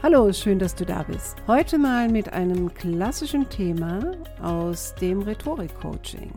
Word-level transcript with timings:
Hallo, 0.00 0.32
schön, 0.32 0.60
dass 0.60 0.76
du 0.76 0.86
da 0.86 1.02
bist. 1.02 1.36
Heute 1.48 1.76
mal 1.76 2.08
mit 2.08 2.32
einem 2.32 2.72
klassischen 2.72 3.48
Thema 3.48 4.12
aus 4.40 4.94
dem 4.94 5.22
Rhetorik-Coaching, 5.22 6.30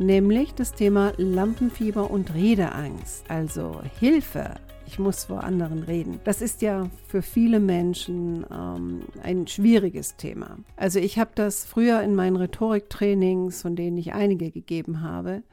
nämlich 0.00 0.54
das 0.54 0.72
Thema 0.72 1.12
Lampenfieber 1.16 2.10
und 2.10 2.34
Redeangst, 2.34 3.30
also 3.30 3.80
Hilfe. 4.00 4.56
Ich 4.88 4.98
muss 4.98 5.26
vor 5.26 5.44
anderen 5.44 5.84
reden. 5.84 6.18
Das 6.24 6.42
ist 6.42 6.62
ja 6.62 6.90
für 7.06 7.22
viele 7.22 7.60
Menschen 7.60 8.44
ähm, 8.50 9.02
ein 9.22 9.46
schwieriges 9.46 10.16
Thema. 10.16 10.58
Also 10.74 10.98
ich 10.98 11.20
habe 11.20 11.30
das 11.36 11.64
früher 11.64 12.02
in 12.02 12.16
meinen 12.16 12.34
Rhetoriktrainings, 12.34 13.62
von 13.62 13.76
denen 13.76 13.98
ich 13.98 14.14
einige 14.14 14.50
gegeben 14.50 15.00
habe, 15.00 15.44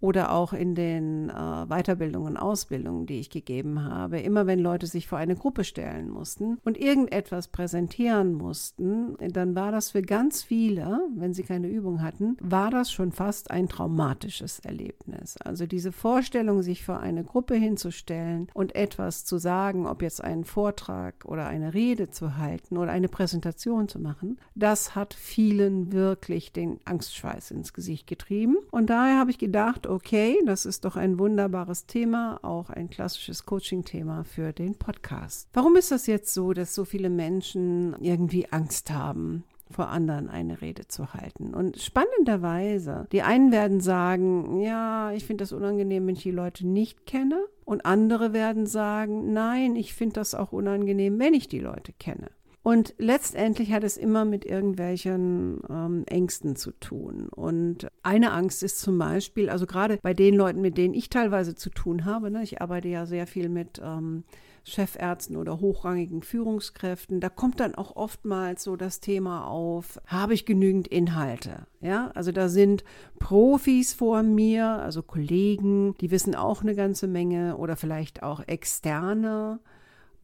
oder 0.00 0.32
auch 0.32 0.52
in 0.52 0.74
den 0.74 1.30
äh, 1.30 1.66
Weiterbildungen 1.66 2.32
und 2.32 2.36
Ausbildungen, 2.36 3.06
die 3.06 3.20
ich 3.20 3.30
gegeben 3.30 3.82
habe, 3.82 4.20
immer 4.20 4.46
wenn 4.46 4.58
Leute 4.58 4.86
sich 4.86 5.06
vor 5.06 5.18
eine 5.18 5.36
Gruppe 5.36 5.64
stellen 5.64 6.08
mussten 6.10 6.58
und 6.64 6.78
irgendetwas 6.78 7.48
präsentieren 7.48 8.34
mussten, 8.34 9.16
dann 9.32 9.54
war 9.54 9.72
das 9.72 9.90
für 9.90 10.02
ganz 10.02 10.42
viele, 10.42 11.00
wenn 11.14 11.32
sie 11.32 11.42
keine 11.42 11.68
Übung 11.68 12.02
hatten, 12.02 12.36
war 12.40 12.70
das 12.70 12.90
schon 12.90 13.12
fast 13.12 13.50
ein 13.50 13.68
traumatisches 13.68 14.60
Erlebnis. 14.60 15.36
Also 15.38 15.66
diese 15.66 15.92
Vorstellung, 15.92 16.62
sich 16.62 16.84
vor 16.84 17.00
eine 17.00 17.24
Gruppe 17.24 17.54
hinzustellen 17.54 18.48
und 18.54 18.74
etwas 18.74 19.24
zu 19.24 19.38
sagen, 19.38 19.86
ob 19.86 20.02
jetzt 20.02 20.22
einen 20.22 20.44
Vortrag 20.44 21.24
oder 21.24 21.46
eine 21.46 21.74
Rede 21.74 22.10
zu 22.10 22.36
halten 22.36 22.76
oder 22.76 22.92
eine 22.92 23.08
Präsentation 23.08 23.88
zu 23.88 23.98
machen, 23.98 24.38
das 24.54 24.94
hat 24.94 25.14
vielen 25.14 25.92
wirklich 25.92 26.52
den 26.52 26.80
Angstschweiß 26.84 27.50
ins 27.50 27.72
Gesicht 27.72 28.06
getrieben. 28.06 28.56
Und 28.70 28.90
daher 28.90 29.18
habe 29.18 29.30
ich 29.30 29.38
gedacht, 29.38 29.85
okay, 29.88 30.38
das 30.46 30.66
ist 30.66 30.84
doch 30.84 30.96
ein 30.96 31.18
wunderbares 31.18 31.86
Thema, 31.86 32.38
auch 32.42 32.70
ein 32.70 32.90
klassisches 32.90 33.44
Coaching-Thema 33.46 34.24
für 34.24 34.52
den 34.52 34.76
Podcast. 34.76 35.48
Warum 35.52 35.76
ist 35.76 35.90
das 35.90 36.06
jetzt 36.06 36.32
so, 36.32 36.52
dass 36.52 36.74
so 36.74 36.84
viele 36.84 37.10
Menschen 37.10 37.96
irgendwie 38.00 38.50
Angst 38.50 38.90
haben? 38.90 39.44
vor 39.70 39.88
anderen 39.88 40.28
eine 40.28 40.60
Rede 40.60 40.86
zu 40.86 41.12
halten. 41.12 41.54
Und 41.54 41.78
spannenderweise, 41.78 43.06
die 43.12 43.22
einen 43.22 43.50
werden 43.50 43.80
sagen, 43.80 44.60
ja, 44.60 45.10
ich 45.12 45.24
finde 45.24 45.42
das 45.42 45.52
unangenehm, 45.52 46.06
wenn 46.06 46.14
ich 46.14 46.22
die 46.22 46.30
Leute 46.30 46.66
nicht 46.66 47.06
kenne. 47.06 47.44
Und 47.64 47.84
andere 47.84 48.32
werden 48.32 48.66
sagen, 48.66 49.32
nein, 49.32 49.74
ich 49.74 49.92
finde 49.94 50.14
das 50.14 50.34
auch 50.34 50.52
unangenehm, 50.52 51.18
wenn 51.18 51.34
ich 51.34 51.48
die 51.48 51.58
Leute 51.58 51.92
kenne. 51.92 52.30
Und 52.66 52.96
letztendlich 52.98 53.72
hat 53.72 53.84
es 53.84 53.96
immer 53.96 54.24
mit 54.24 54.44
irgendwelchen 54.44 55.60
ähm, 55.70 56.02
Ängsten 56.06 56.56
zu 56.56 56.72
tun. 56.72 57.28
Und 57.28 57.86
eine 58.02 58.32
Angst 58.32 58.64
ist 58.64 58.80
zum 58.80 58.98
Beispiel, 58.98 59.50
also 59.50 59.66
gerade 59.66 60.00
bei 60.02 60.14
den 60.14 60.34
Leuten, 60.34 60.62
mit 60.62 60.76
denen 60.76 60.92
ich 60.92 61.08
teilweise 61.08 61.54
zu 61.54 61.70
tun 61.70 62.04
habe, 62.04 62.28
ne, 62.28 62.42
ich 62.42 62.60
arbeite 62.60 62.88
ja 62.88 63.06
sehr 63.06 63.28
viel 63.28 63.48
mit 63.48 63.80
ähm, 63.80 64.24
Chefärzten 64.64 65.36
oder 65.36 65.60
hochrangigen 65.60 66.22
Führungskräften, 66.22 67.20
da 67.20 67.28
kommt 67.28 67.60
dann 67.60 67.76
auch 67.76 67.94
oftmals 67.94 68.64
so 68.64 68.74
das 68.74 68.98
Thema 68.98 69.46
auf, 69.46 70.00
habe 70.04 70.34
ich 70.34 70.44
genügend 70.44 70.88
Inhalte? 70.88 71.68
Ja, 71.80 72.10
also 72.16 72.32
da 72.32 72.48
sind 72.48 72.82
Profis 73.20 73.94
vor 73.94 74.24
mir, 74.24 74.66
also 74.66 75.04
Kollegen, 75.04 75.94
die 76.00 76.10
wissen 76.10 76.34
auch 76.34 76.62
eine 76.62 76.74
ganze 76.74 77.06
Menge 77.06 77.58
oder 77.58 77.76
vielleicht 77.76 78.24
auch 78.24 78.40
externe 78.48 79.60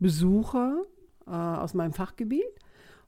Besucher, 0.01 0.83
äh, 1.27 1.31
aus 1.31 1.75
meinem 1.75 1.93
Fachgebiet. 1.93 2.43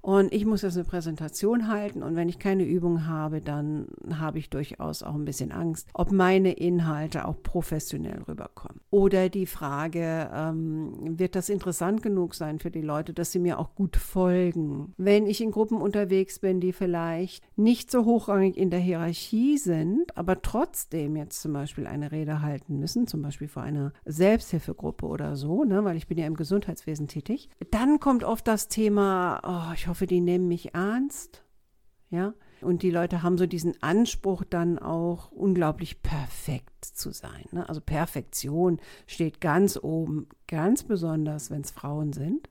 Und 0.05 0.35
ich 0.35 0.45
muss 0.45 0.61
jetzt 0.61 0.77
eine 0.77 0.85
Präsentation 0.85 1.67
halten 1.67 2.03
und 2.03 2.15
wenn 2.15 2.29
ich 2.29 2.39
keine 2.39 2.65
Übung 2.65 3.07
habe, 3.07 3.41
dann 3.41 3.87
habe 4.13 4.39
ich 4.39 4.51
durchaus 4.51 5.03
auch 5.03 5.15
ein 5.15 5.25
bisschen 5.25 5.51
Angst, 5.51 5.89
ob 5.95 6.13
meine 6.13 6.53
Inhalte 6.53 7.27
auch 7.27 7.43
professionell 7.43 8.21
rüberkommen. 8.29 8.83
Oder 8.91 9.31
die 9.31 9.47
Frage, 9.47 10.31
ähm, 10.31 11.19
wird 11.19 11.35
das 11.35 11.49
interessant 11.49 12.03
genug 12.03 12.35
sein 12.35 12.59
für 12.59 12.71
die 12.71 12.83
Leute, 12.83 13.15
dass 13.15 13.33
sie 13.33 13.39
mir 13.39 13.59
auch 13.59 13.75
gut 13.75 13.97
folgen? 13.97 14.93
Wenn 14.99 15.27
ich 15.27 15.41
in 15.41 15.53
Gruppen 15.53 15.81
unterwegs 15.81 16.39
bin, 16.39 16.61
die 16.61 16.75
vielleicht 16.75 17.43
nicht 17.57 17.91
so 17.91 18.05
hochrangig 18.05 18.59
in 18.59 18.69
der 18.69 18.81
Hierarchie 18.81 19.57
sind, 19.57 20.15
aber 20.19 20.43
trotzdem 20.43 21.17
jetzt 21.17 21.41
zum 21.41 21.55
Beispiel 21.55 21.87
eine 21.87 22.13
Rede 22.13 22.43
halten 22.43 22.79
müssen, 22.79 23.07
zum 23.07 23.23
Beispiel 23.23 23.49
vor 23.49 23.63
einer 23.63 23.95
Selbsthilfegruppe 24.05 25.07
oder 25.07 25.35
so, 25.35 25.65
ne, 25.65 25.83
weil 25.83 25.97
ich 25.97 26.09
bin 26.09 26.19
ja 26.19 26.27
im 26.27 26.37
Gesundheitswesen 26.37 27.09
tätig, 27.09 27.49
dann 27.71 28.01
kommt 28.01 28.23
oft 28.23 28.47
das 28.47 28.69
Thema, 28.69 29.41
oh, 29.43 29.73
ich 29.75 29.87
hoffe, 29.87 29.94
hoffe, 29.95 30.09
die 30.09 30.21
nehmen 30.21 30.49
mich 30.49 30.75
ernst. 30.75 31.45
Ja. 32.11 32.35
Und 32.61 32.83
die 32.83 32.91
Leute 32.91 33.23
haben 33.23 33.39
so 33.39 33.47
diesen 33.47 33.81
Anspruch, 33.81 34.43
dann 34.43 34.81
auch 34.81 35.31
unglaublich 35.31 36.03
perfekt 36.03 36.85
zu 36.85 37.13
sein. 37.13 37.45
Ne? 37.53 37.69
Also 37.69 37.81
Perfektion 37.81 38.81
steht 39.07 39.41
ganz 39.41 39.79
oben, 39.81 40.27
ganz 40.49 40.83
besonders, 40.83 41.53
wenn 41.53 41.61
es 41.61 41.71
Frauen 41.71 42.13
sind. 42.13 42.49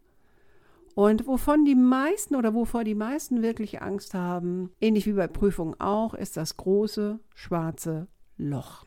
Und 0.96 1.28
wovon 1.28 1.66
die 1.66 1.76
meisten 1.76 2.38
oder 2.38 2.54
wovor 2.54 2.86
die 2.86 2.96
meisten 2.96 3.42
wirklich 3.42 3.82
Angst 3.82 4.14
haben, 4.14 4.72
ähnlich 4.80 5.06
wie 5.06 5.14
bei 5.14 5.28
Prüfungen 5.28 5.78
auch, 5.82 6.14
ist 6.14 6.38
das 6.38 6.56
große 6.56 7.20
schwarze 7.36 8.08
Loch. 8.38 8.86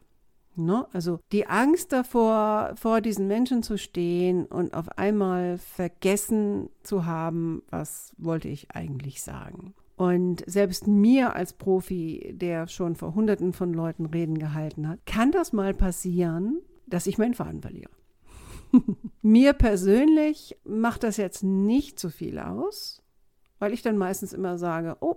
Ne? 0.56 0.86
Also 0.92 1.20
die 1.32 1.46
Angst 1.46 1.92
davor, 1.92 2.72
vor 2.76 3.00
diesen 3.00 3.26
Menschen 3.26 3.62
zu 3.62 3.76
stehen 3.76 4.46
und 4.46 4.74
auf 4.74 4.98
einmal 4.98 5.58
vergessen 5.58 6.70
zu 6.82 7.04
haben, 7.04 7.62
was 7.70 8.12
wollte 8.18 8.48
ich 8.48 8.70
eigentlich 8.72 9.22
sagen. 9.22 9.74
Und 9.96 10.44
selbst 10.46 10.86
mir 10.86 11.34
als 11.34 11.54
Profi, 11.54 12.34
der 12.34 12.68
schon 12.68 12.96
vor 12.96 13.14
Hunderten 13.14 13.52
von 13.52 13.72
Leuten 13.72 14.06
Reden 14.06 14.38
gehalten 14.38 14.88
hat, 14.88 15.04
kann 15.06 15.32
das 15.32 15.52
mal 15.52 15.72
passieren, 15.72 16.60
dass 16.86 17.06
ich 17.06 17.18
meinen 17.18 17.34
Faden 17.34 17.62
verliere. 17.62 17.90
mir 19.22 19.54
persönlich 19.54 20.56
macht 20.64 21.02
das 21.02 21.16
jetzt 21.16 21.42
nicht 21.42 21.98
so 21.98 22.10
viel 22.10 22.38
aus, 22.38 23.02
weil 23.58 23.72
ich 23.72 23.82
dann 23.82 23.96
meistens 23.96 24.34
immer 24.34 24.58
sage, 24.58 24.98
oh, 25.00 25.16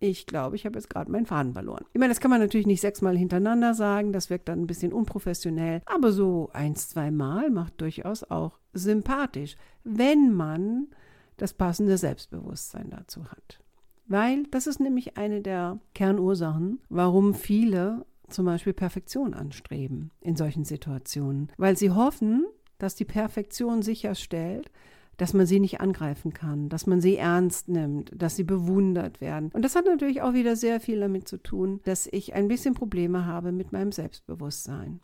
ich 0.00 0.26
glaube, 0.26 0.56
ich 0.56 0.66
habe 0.66 0.78
jetzt 0.78 0.90
gerade 0.90 1.10
meinen 1.10 1.26
Faden 1.26 1.52
verloren. 1.52 1.84
Ich 1.92 1.98
meine, 1.98 2.10
das 2.10 2.20
kann 2.20 2.30
man 2.30 2.40
natürlich 2.40 2.66
nicht 2.66 2.80
sechsmal 2.80 3.16
hintereinander 3.16 3.74
sagen, 3.74 4.12
das 4.12 4.30
wirkt 4.30 4.48
dann 4.48 4.60
ein 4.60 4.66
bisschen 4.66 4.92
unprofessionell, 4.92 5.82
aber 5.86 6.12
so 6.12 6.50
eins, 6.52 6.88
zweimal 6.88 7.50
macht 7.50 7.80
durchaus 7.80 8.24
auch 8.24 8.58
sympathisch, 8.72 9.56
wenn 9.84 10.32
man 10.32 10.88
das 11.36 11.52
passende 11.52 11.98
Selbstbewusstsein 11.98 12.90
dazu 12.90 13.26
hat. 13.26 13.60
Weil 14.06 14.44
das 14.50 14.66
ist 14.66 14.80
nämlich 14.80 15.16
eine 15.16 15.40
der 15.40 15.78
Kernursachen, 15.94 16.80
warum 16.88 17.34
viele 17.34 18.04
zum 18.28 18.46
Beispiel 18.46 18.72
Perfektion 18.72 19.34
anstreben 19.34 20.10
in 20.20 20.36
solchen 20.36 20.64
Situationen, 20.64 21.50
weil 21.56 21.76
sie 21.76 21.90
hoffen, 21.90 22.46
dass 22.78 22.94
die 22.94 23.04
Perfektion 23.04 23.82
sicherstellt, 23.82 24.70
dass 25.16 25.34
man 25.34 25.46
sie 25.46 25.60
nicht 25.60 25.80
angreifen 25.80 26.32
kann, 26.32 26.68
dass 26.68 26.86
man 26.86 27.00
sie 27.00 27.16
ernst 27.16 27.68
nimmt, 27.68 28.10
dass 28.14 28.36
sie 28.36 28.44
bewundert 28.44 29.20
werden. 29.20 29.50
Und 29.52 29.64
das 29.64 29.76
hat 29.76 29.86
natürlich 29.86 30.22
auch 30.22 30.34
wieder 30.34 30.56
sehr 30.56 30.80
viel 30.80 31.00
damit 31.00 31.28
zu 31.28 31.42
tun, 31.42 31.80
dass 31.84 32.08
ich 32.10 32.34
ein 32.34 32.48
bisschen 32.48 32.74
Probleme 32.74 33.26
habe 33.26 33.52
mit 33.52 33.72
meinem 33.72 33.92
Selbstbewusstsein. 33.92 35.00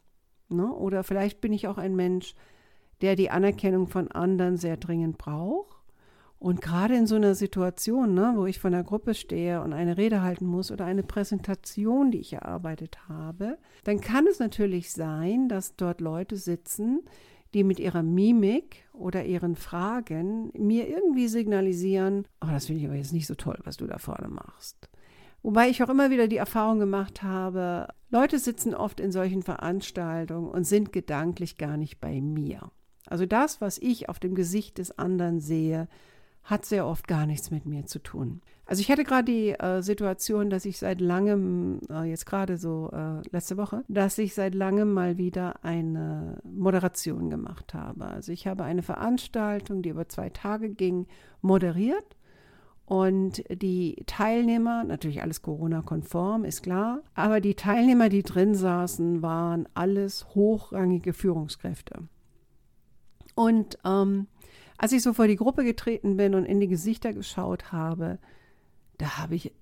Ne? 0.49 0.73
Oder 0.73 1.05
vielleicht 1.05 1.41
bin 1.41 1.53
ich 1.53 1.69
auch 1.69 1.79
ein 1.79 1.95
Mensch, 1.95 2.35
der 3.01 3.17
die 3.17 3.31
Anerkennung 3.31 3.87
von 3.87 4.11
anderen 4.11 4.57
sehr 4.57 4.77
dringend 4.77 5.19
braucht. 5.19 5.77
Und 6.39 6.63
gerade 6.63 6.97
in 6.97 7.07
so 7.07 7.17
einer 7.17 7.35
Situation, 7.35 8.15
ne, 8.15 8.33
wo 8.35 8.47
ich 8.47 8.59
von 8.59 8.73
der 8.73 8.83
Gruppe 8.83 9.13
stehe 9.13 9.61
und 9.63 9.75
eine 9.75 9.99
Rede 9.99 10.23
halten 10.23 10.47
muss 10.47 10.73
oder 10.73 10.87
eine 10.87 11.03
Präsentation, 11.03 12.11
die 12.11 12.19
ich 12.19 12.33
erarbeitet 12.33 13.11
habe, 13.11 13.59
dann 13.85 14.01
kann 14.01 14.27
es 14.27 14.39
natürlich 14.39 14.91
sein, 14.91 15.51
dass 15.51 15.77
dort 15.77 16.01
Leute 16.01 16.37
sitzen, 16.37 17.03
die 17.55 17.65
mit 17.65 17.81
ihrer 17.81 18.03
Mimik 18.03 18.89
oder 18.93 19.25
ihren 19.25 19.57
Fragen 19.57 20.51
mir 20.57 20.89
irgendwie 20.89 21.29
signalisieren, 21.29 22.27
oh, 22.41 22.49
das 22.51 22.67
finde 22.67 22.83
ich 22.83 22.87
aber 22.87 22.97
jetzt 22.97 23.13
nicht 23.13 23.27
so 23.27 23.35
toll, 23.35 23.59
was 23.65 23.77
du 23.77 23.87
da 23.87 23.99
vorne 23.99 24.29
machst. 24.29 24.89
Wobei 25.43 25.69
ich 25.69 25.83
auch 25.83 25.89
immer 25.89 26.11
wieder 26.11 26.29
die 26.29 26.37
Erfahrung 26.37 26.79
gemacht 26.79 27.23
habe, 27.23 27.89
Leute 28.11 28.39
sitzen 28.39 28.75
oft 28.75 29.01
in 29.01 29.11
solchen 29.11 29.43
Veranstaltungen 29.43 30.51
und 30.51 30.65
sind 30.65 30.93
gedanklich 30.93 31.57
gar 31.57 31.77
nicht 31.77 32.01
bei 32.01 32.21
mir. 32.21 32.71
Also 33.07 33.27
das, 33.27 33.61
was 33.61 33.79
ich 33.79 34.09
auf 34.09 34.19
dem 34.19 34.35
Gesicht 34.35 34.79
des 34.79 34.99
anderen 34.99 35.41
sehe, 35.41 35.89
hat 36.45 36.65
sehr 36.65 36.87
oft 36.87 37.09
gar 37.09 37.27
nichts 37.27 37.51
mit 37.51 37.67
mir 37.67 37.87
zu 37.87 37.99
tun. 37.99 38.41
Also 38.71 38.83
ich 38.83 38.91
hatte 38.93 39.03
gerade 39.03 39.25
die 39.25 39.51
äh, 39.51 39.83
Situation, 39.83 40.49
dass 40.49 40.65
ich 40.65 40.79
seit 40.79 41.01
langem, 41.01 41.81
äh, 41.91 42.05
jetzt 42.05 42.25
gerade 42.25 42.57
so 42.57 42.89
äh, 42.93 43.21
letzte 43.33 43.57
Woche, 43.57 43.83
dass 43.89 44.17
ich 44.17 44.33
seit 44.33 44.55
langem 44.55 44.93
mal 44.93 45.19
wieder 45.19 45.65
eine 45.65 46.39
Moderation 46.45 47.31
gemacht 47.31 47.75
habe. 47.75 48.05
Also 48.05 48.31
ich 48.31 48.47
habe 48.47 48.63
eine 48.63 48.85
Veranstaltung, 48.85 49.83
die 49.83 49.89
über 49.89 50.09
zwei 50.09 50.31
Tage 50.31 50.69
ging, 50.69 51.09
moderiert. 51.41 52.17
Und 52.85 53.43
die 53.51 54.05
Teilnehmer, 54.07 54.85
natürlich 54.85 55.21
alles 55.21 55.43
Corona-konform, 55.43 56.45
ist 56.45 56.63
klar, 56.63 57.03
aber 57.15 57.41
die 57.41 57.57
Teilnehmer, 57.57 58.09
die 58.09 58.23
drin 58.23 58.55
saßen, 58.55 59.21
waren 59.21 59.69
alles 59.75 60.33
hochrangige 60.37 61.13
Führungskräfte. 61.13 62.05
Und 63.35 63.79
ähm, 63.85 64.29
als 64.79 64.93
ich 64.93 65.03
so 65.03 65.13
vor 65.13 65.27
die 65.27 65.35
Gruppe 65.35 65.65
getreten 65.65 66.17
bin 66.17 66.37
und 66.37 66.45
in 66.45 66.61
die 66.61 66.69
Gesichter 66.69 67.13
geschaut 67.13 67.73
habe, 67.73 68.21
da 69.01 69.19
habe 69.19 69.35
ich 69.35 69.53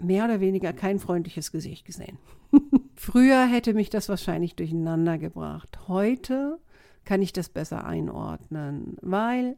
mehr 0.00 0.24
oder 0.24 0.40
weniger 0.40 0.72
kein 0.72 0.98
freundliches 1.00 1.50
Gesicht 1.50 1.84
gesehen. 1.84 2.18
Früher 2.94 3.46
hätte 3.46 3.74
mich 3.74 3.90
das 3.90 4.08
wahrscheinlich 4.08 4.54
durcheinander 4.54 5.18
gebracht. 5.18 5.88
Heute 5.88 6.58
kann 7.04 7.20
ich 7.20 7.32
das 7.32 7.48
besser 7.48 7.84
einordnen, 7.84 8.96
weil 9.02 9.56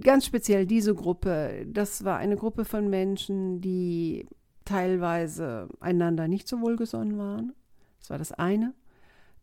ganz 0.00 0.26
speziell 0.26 0.66
diese 0.66 0.94
Gruppe, 0.94 1.66
das 1.68 2.04
war 2.04 2.18
eine 2.18 2.36
Gruppe 2.36 2.64
von 2.64 2.88
Menschen, 2.90 3.60
die 3.60 4.26
teilweise 4.64 5.68
einander 5.78 6.26
nicht 6.26 6.48
so 6.48 6.60
wohlgesonnen 6.60 7.18
waren. 7.18 7.52
Das 8.00 8.10
war 8.10 8.18
das 8.18 8.32
eine. 8.32 8.74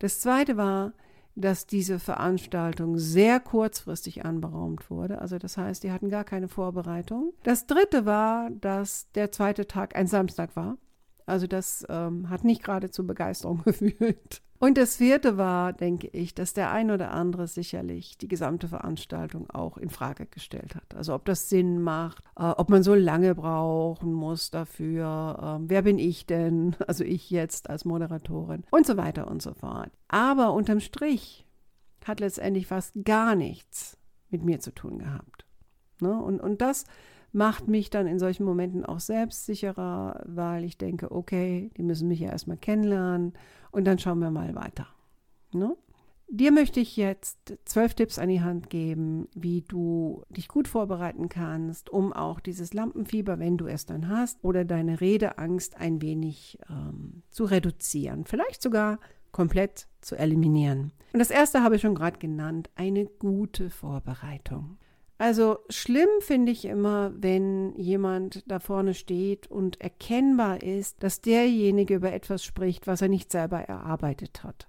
Das 0.00 0.20
zweite 0.20 0.56
war, 0.58 0.92
dass 1.36 1.66
diese 1.66 1.98
Veranstaltung 1.98 2.98
sehr 2.98 3.40
kurzfristig 3.40 4.24
anberaumt 4.24 4.88
wurde. 4.90 5.20
Also 5.20 5.38
das 5.38 5.56
heißt, 5.56 5.82
die 5.82 5.90
hatten 5.90 6.08
gar 6.08 6.24
keine 6.24 6.48
Vorbereitung. 6.48 7.32
Das 7.42 7.66
dritte 7.66 8.06
war, 8.06 8.50
dass 8.50 9.10
der 9.12 9.32
zweite 9.32 9.66
Tag 9.66 9.96
ein 9.96 10.06
Samstag 10.06 10.54
war. 10.54 10.78
Also 11.26 11.46
das 11.46 11.84
ähm, 11.88 12.28
hat 12.30 12.44
nicht 12.44 12.62
gerade 12.62 12.90
zur 12.90 13.06
Begeisterung 13.06 13.62
geführt. 13.64 14.42
Und 14.58 14.78
das 14.78 14.96
vierte 14.96 15.36
war, 15.36 15.72
denke 15.72 16.08
ich, 16.08 16.34
dass 16.34 16.54
der 16.54 16.70
ein 16.70 16.90
oder 16.90 17.10
andere 17.10 17.48
sicherlich 17.48 18.16
die 18.18 18.28
gesamte 18.28 18.68
Veranstaltung 18.68 19.50
auch 19.50 19.76
in 19.76 19.90
Frage 19.90 20.26
gestellt 20.26 20.74
hat. 20.74 20.94
Also 20.94 21.14
ob 21.14 21.24
das 21.24 21.48
Sinn 21.48 21.82
macht, 21.82 22.24
äh, 22.38 22.44
ob 22.44 22.70
man 22.70 22.82
so 22.82 22.94
lange 22.94 23.34
brauchen 23.34 24.12
muss 24.12 24.50
dafür, 24.50 25.60
äh, 25.60 25.64
wer 25.68 25.82
bin 25.82 25.98
ich 25.98 26.26
denn, 26.26 26.76
also 26.86 27.04
ich 27.04 27.30
jetzt 27.30 27.68
als 27.68 27.84
Moderatorin 27.84 28.64
und 28.70 28.86
so 28.86 28.96
weiter 28.96 29.28
und 29.28 29.42
so 29.42 29.54
fort. 29.54 29.90
Aber 30.08 30.52
unterm 30.52 30.80
Strich 30.80 31.46
hat 32.04 32.20
letztendlich 32.20 32.66
fast 32.66 33.04
gar 33.04 33.34
nichts 33.34 33.98
mit 34.30 34.44
mir 34.44 34.60
zu 34.60 34.72
tun 34.72 34.98
gehabt. 34.98 35.46
Ne? 36.00 36.12
Und, 36.12 36.40
und 36.40 36.60
das 36.60 36.84
macht 37.34 37.66
mich 37.66 37.90
dann 37.90 38.06
in 38.06 38.18
solchen 38.18 38.44
Momenten 38.44 38.84
auch 38.84 39.00
selbstsicherer, 39.00 40.22
weil 40.26 40.64
ich 40.64 40.78
denke, 40.78 41.10
okay, 41.10 41.70
die 41.76 41.82
müssen 41.82 42.08
mich 42.08 42.20
ja 42.20 42.30
erstmal 42.30 42.56
kennenlernen 42.56 43.32
und 43.72 43.84
dann 43.84 43.98
schauen 43.98 44.20
wir 44.20 44.30
mal 44.30 44.54
weiter. 44.54 44.86
Ne? 45.52 45.76
Dir 46.28 46.52
möchte 46.52 46.80
ich 46.80 46.96
jetzt 46.96 47.58
zwölf 47.64 47.94
Tipps 47.94 48.18
an 48.18 48.28
die 48.28 48.40
Hand 48.40 48.70
geben, 48.70 49.28
wie 49.34 49.62
du 49.62 50.22
dich 50.30 50.48
gut 50.48 50.68
vorbereiten 50.68 51.28
kannst, 51.28 51.90
um 51.90 52.12
auch 52.12 52.40
dieses 52.40 52.72
Lampenfieber, 52.72 53.38
wenn 53.38 53.58
du 53.58 53.66
es 53.66 53.84
dann 53.84 54.08
hast, 54.08 54.42
oder 54.42 54.64
deine 54.64 55.00
Redeangst 55.00 55.76
ein 55.76 56.00
wenig 56.02 56.58
ähm, 56.70 57.24
zu 57.30 57.44
reduzieren, 57.44 58.24
vielleicht 58.26 58.62
sogar 58.62 59.00
komplett 59.32 59.88
zu 60.00 60.16
eliminieren. 60.16 60.92
Und 61.12 61.18
das 61.18 61.30
erste 61.30 61.62
habe 61.62 61.76
ich 61.76 61.82
schon 61.82 61.96
gerade 61.96 62.18
genannt, 62.18 62.70
eine 62.76 63.06
gute 63.06 63.70
Vorbereitung. 63.70 64.78
Also 65.16 65.58
schlimm 65.68 66.08
finde 66.20 66.50
ich 66.50 66.64
immer, 66.64 67.12
wenn 67.16 67.74
jemand 67.76 68.42
da 68.50 68.58
vorne 68.58 68.94
steht 68.94 69.48
und 69.48 69.80
erkennbar 69.80 70.62
ist, 70.62 71.02
dass 71.02 71.20
derjenige 71.20 71.94
über 71.94 72.12
etwas 72.12 72.42
spricht, 72.44 72.86
was 72.86 73.00
er 73.00 73.08
nicht 73.08 73.30
selber 73.30 73.60
erarbeitet 73.60 74.42
hat. 74.42 74.66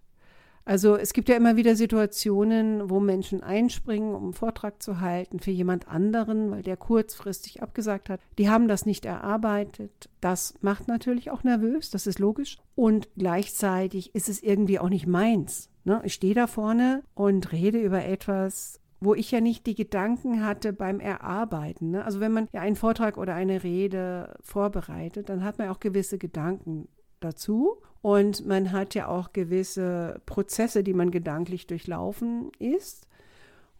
Also 0.67 0.95
es 0.95 1.13
gibt 1.13 1.29
ja 1.29 1.35
immer 1.35 1.57
wieder 1.57 1.75
Situationen, 1.75 2.89
wo 2.89 2.99
Menschen 2.99 3.43
einspringen, 3.43 4.15
um 4.15 4.23
einen 4.23 4.33
Vortrag 4.33 4.81
zu 4.81 4.99
halten 4.99 5.39
für 5.39 5.51
jemand 5.51 5.87
anderen, 5.87 6.49
weil 6.49 6.63
der 6.63 6.75
kurzfristig 6.75 7.61
abgesagt 7.61 8.09
hat. 8.09 8.19
Die 8.39 8.49
haben 8.49 8.67
das 8.67 8.87
nicht 8.87 9.05
erarbeitet. 9.05 10.09
Das 10.21 10.55
macht 10.61 10.87
natürlich 10.87 11.29
auch 11.29 11.43
nervös, 11.43 11.91
das 11.91 12.07
ist 12.07 12.17
logisch. 12.17 12.57
Und 12.73 13.09
gleichzeitig 13.15 14.15
ist 14.15 14.27
es 14.27 14.41
irgendwie 14.41 14.79
auch 14.79 14.89
nicht 14.89 15.05
meins. 15.05 15.69
Ne? 15.83 16.01
Ich 16.03 16.15
stehe 16.15 16.33
da 16.33 16.47
vorne 16.47 17.03
und 17.13 17.51
rede 17.51 17.79
über 17.79 18.03
etwas, 18.03 18.79
wo 18.99 19.13
ich 19.13 19.31
ja 19.31 19.41
nicht 19.41 19.65
die 19.65 19.75
Gedanken 19.75 20.45
hatte 20.45 20.73
beim 20.73 20.99
Erarbeiten. 20.99 21.91
Ne? 21.91 22.05
Also 22.05 22.19
wenn 22.19 22.31
man 22.31 22.47
ja 22.53 22.61
einen 22.61 22.75
Vortrag 22.75 23.17
oder 23.17 23.35
eine 23.35 23.63
Rede 23.63 24.35
vorbereitet, 24.41 25.29
dann 25.29 25.43
hat 25.43 25.57
man 25.57 25.69
auch 25.69 25.79
gewisse 25.79 26.17
Gedanken 26.17 26.87
dazu 27.19 27.81
und 28.01 28.45
man 28.45 28.71
hat 28.71 28.95
ja 28.95 29.07
auch 29.07 29.33
gewisse 29.33 30.21
Prozesse, 30.25 30.83
die 30.83 30.93
man 30.93 31.11
gedanklich 31.11 31.67
durchlaufen 31.67 32.51
ist. 32.59 33.07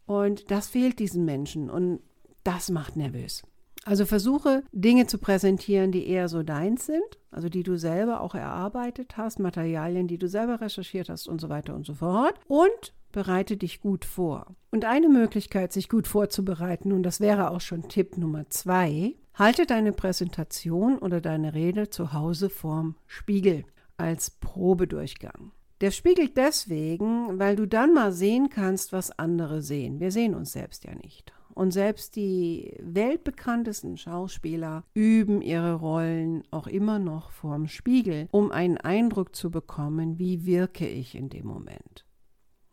Und 0.06 0.52
das 0.52 0.68
fehlt 0.68 1.00
diesen 1.00 1.26
Menschen 1.26 1.70
und 1.70 2.00
das 2.44 2.70
macht 2.70 2.96
nervös. 2.96 3.44
Also 3.86 4.06
versuche 4.06 4.64
Dinge 4.72 5.06
zu 5.06 5.20
präsentieren, 5.20 5.92
die 5.92 6.08
eher 6.08 6.28
so 6.28 6.42
deins 6.42 6.88
sind, 6.88 7.20
also 7.30 7.50
die 7.50 7.62
du 7.62 7.78
selber 7.78 8.22
auch 8.22 8.34
erarbeitet 8.34 9.16
hast, 9.16 9.40
Materialien, 9.40 10.08
die 10.08 10.18
du 10.18 10.28
selber 10.28 10.60
recherchiert 10.60 11.08
hast 11.08 11.28
und 11.28 11.40
so 11.40 11.50
weiter 11.50 11.76
und 11.76 11.86
so 11.86 11.94
fort. 11.94 12.34
Und 12.48 12.94
bereite 13.12 13.58
dich 13.58 13.82
gut 13.82 14.04
vor. 14.04 14.56
Und 14.72 14.86
eine 14.86 15.08
Möglichkeit, 15.08 15.72
sich 15.72 15.88
gut 15.88 16.08
vorzubereiten, 16.08 16.92
und 16.92 17.04
das 17.04 17.22
wäre 17.22 17.52
auch 17.52 17.62
schon 17.62 17.88
Tipp 17.88 18.18
Nummer 18.18 18.50
zwei, 18.50 19.16
halte 19.36 19.68
deine 19.68 19.92
Präsentation 19.92 20.98
oder 20.98 21.22
deine 21.22 21.54
Rede 21.54 21.90
zu 21.90 22.12
Hause 22.12 22.50
vorm 22.50 22.96
Spiegel 23.06 23.66
als 23.98 24.32
Probedurchgang. 24.32 25.52
Der 25.82 25.92
spiegelt 25.92 26.38
deswegen, 26.38 27.38
weil 27.38 27.56
du 27.56 27.68
dann 27.68 27.94
mal 27.94 28.12
sehen 28.12 28.50
kannst, 28.50 28.94
was 28.94 29.18
andere 29.20 29.62
sehen. 29.62 30.00
Wir 30.00 30.12
sehen 30.12 30.34
uns 30.34 30.54
selbst 30.54 30.86
ja 30.86 30.96
nicht. 30.96 31.34
Und 31.56 31.72
selbst 31.72 32.18
die 32.18 32.78
weltbekanntesten 32.81 33.98
Schauspieler 33.98 34.84
üben 34.94 35.42
ihre 35.42 35.74
Rollen 35.74 36.44
auch 36.52 36.68
immer 36.68 37.00
noch 37.00 37.31
vorm 37.31 37.68
Spiegel, 37.68 38.28
um 38.31 38.52
einen 38.52 38.78
Eindruck 38.78 39.34
zu 39.36 39.50
bekommen, 39.50 40.19
wie 40.19 40.46
wirke 40.46 40.86
ich 40.86 41.16
in 41.16 41.30
dem 41.30 41.48
Moment. 41.48 42.06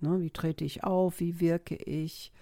Ne? 0.00 0.20
Wie 0.20 0.31
trete 0.31 0.64
ich 0.64 0.82
auf? 0.82 1.20
Wie 1.20 1.38
wirke 1.38 1.76
ich? 1.76 2.32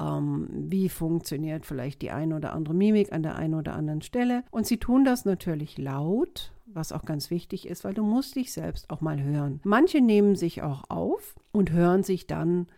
Ähm, 0.00 0.48
wie 0.50 0.88
funktioniert 0.88 1.66
vielleicht 1.66 2.00
die 2.00 2.10
eine 2.10 2.36
oder 2.36 2.54
andere 2.54 2.74
Mimik 2.74 3.12
an 3.12 3.22
der 3.22 3.36
einen 3.36 3.54
oder 3.54 3.74
anderen 3.74 4.00
Stelle? 4.00 4.42
Und 4.50 4.66
sie 4.66 4.78
tun 4.78 5.04
das 5.04 5.26
natürlich 5.26 5.76
laut, 5.76 6.50
was 6.64 6.92
auch 6.92 7.04
ganz 7.04 7.30
wichtig 7.30 7.68
ist, 7.68 7.84
weil 7.84 7.94
du 7.94 8.04
musst 8.04 8.36
dich 8.36 8.52
selbst 8.52 8.88
auch 8.88 9.02
mal 9.02 9.22
hören. 9.22 9.60
Manche 9.64 10.00
nehmen 10.00 10.34
sich 10.34 10.62
auch 10.62 10.84
auf 10.88 11.36
und 11.52 11.72
hören 11.72 12.02
sich 12.02 12.26
dann 12.26 12.68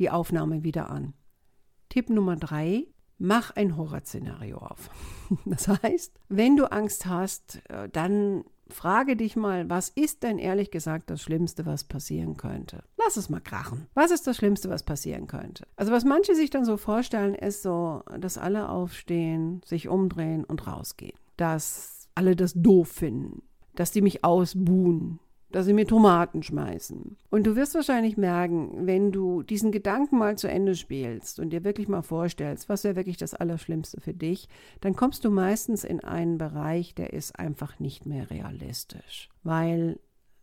die 0.00 0.10
Aufnahme 0.10 0.64
wieder 0.64 0.90
an. 0.90 1.14
Tipp 1.88 2.10
Nummer 2.10 2.36
drei, 2.36 2.86
mach 3.18 3.50
ein 3.56 3.76
Horrorszenario 3.76 4.58
auf. 4.58 4.90
Das 5.44 5.68
heißt, 5.68 6.18
wenn 6.28 6.56
du 6.56 6.72
Angst 6.72 7.04
hast, 7.04 7.60
äh, 7.68 7.88
dann 7.90 8.44
frage 8.70 9.16
dich 9.16 9.36
mal, 9.36 9.68
was 9.68 9.88
ist 9.90 10.22
denn 10.22 10.38
ehrlich 10.38 10.70
gesagt 10.70 11.10
das 11.10 11.22
Schlimmste, 11.22 11.66
was 11.66 11.84
passieren 11.84 12.36
könnte? 12.36 12.82
Lass 12.96 13.16
es 13.16 13.28
mal 13.28 13.40
krachen. 13.40 13.86
Was 13.94 14.10
ist 14.10 14.26
das 14.26 14.36
Schlimmste, 14.36 14.70
was 14.70 14.82
passieren 14.82 15.26
könnte? 15.26 15.66
Also 15.76 15.92
was 15.92 16.04
manche 16.04 16.34
sich 16.34 16.50
dann 16.50 16.64
so 16.64 16.76
vorstellen, 16.76 17.34
ist 17.34 17.62
so, 17.62 18.02
dass 18.18 18.38
alle 18.38 18.68
aufstehen, 18.68 19.60
sich 19.64 19.88
umdrehen 19.88 20.44
und 20.44 20.66
rausgehen. 20.66 21.18
Dass 21.36 22.08
alle 22.14 22.36
das 22.36 22.54
doof 22.54 22.88
finden. 22.88 23.42
Dass 23.74 23.90
die 23.90 24.02
mich 24.02 24.24
ausbuhen 24.24 25.20
dass 25.50 25.66
sie 25.66 25.72
mir 25.72 25.86
Tomaten 25.86 26.42
schmeißen. 26.42 27.16
Und 27.30 27.46
du 27.46 27.56
wirst 27.56 27.74
wahrscheinlich 27.74 28.16
merken, 28.16 28.86
wenn 28.86 29.12
du 29.12 29.42
diesen 29.42 29.72
Gedanken 29.72 30.18
mal 30.18 30.36
zu 30.36 30.48
Ende 30.48 30.74
spielst 30.74 31.38
und 31.40 31.50
dir 31.50 31.64
wirklich 31.64 31.88
mal 31.88 32.02
vorstellst, 32.02 32.68
was 32.68 32.84
wäre 32.84 32.96
wirklich 32.96 33.16
das 33.16 33.34
Allerschlimmste 33.34 34.00
für 34.00 34.14
dich, 34.14 34.48
dann 34.80 34.94
kommst 34.94 35.24
du 35.24 35.30
meistens 35.30 35.84
in 35.84 36.00
einen 36.00 36.38
Bereich, 36.38 36.94
der 36.94 37.12
ist 37.12 37.38
einfach 37.38 37.78
nicht 37.78 38.04
mehr 38.04 38.30
realistisch. 38.30 39.28
Weil 39.42 39.98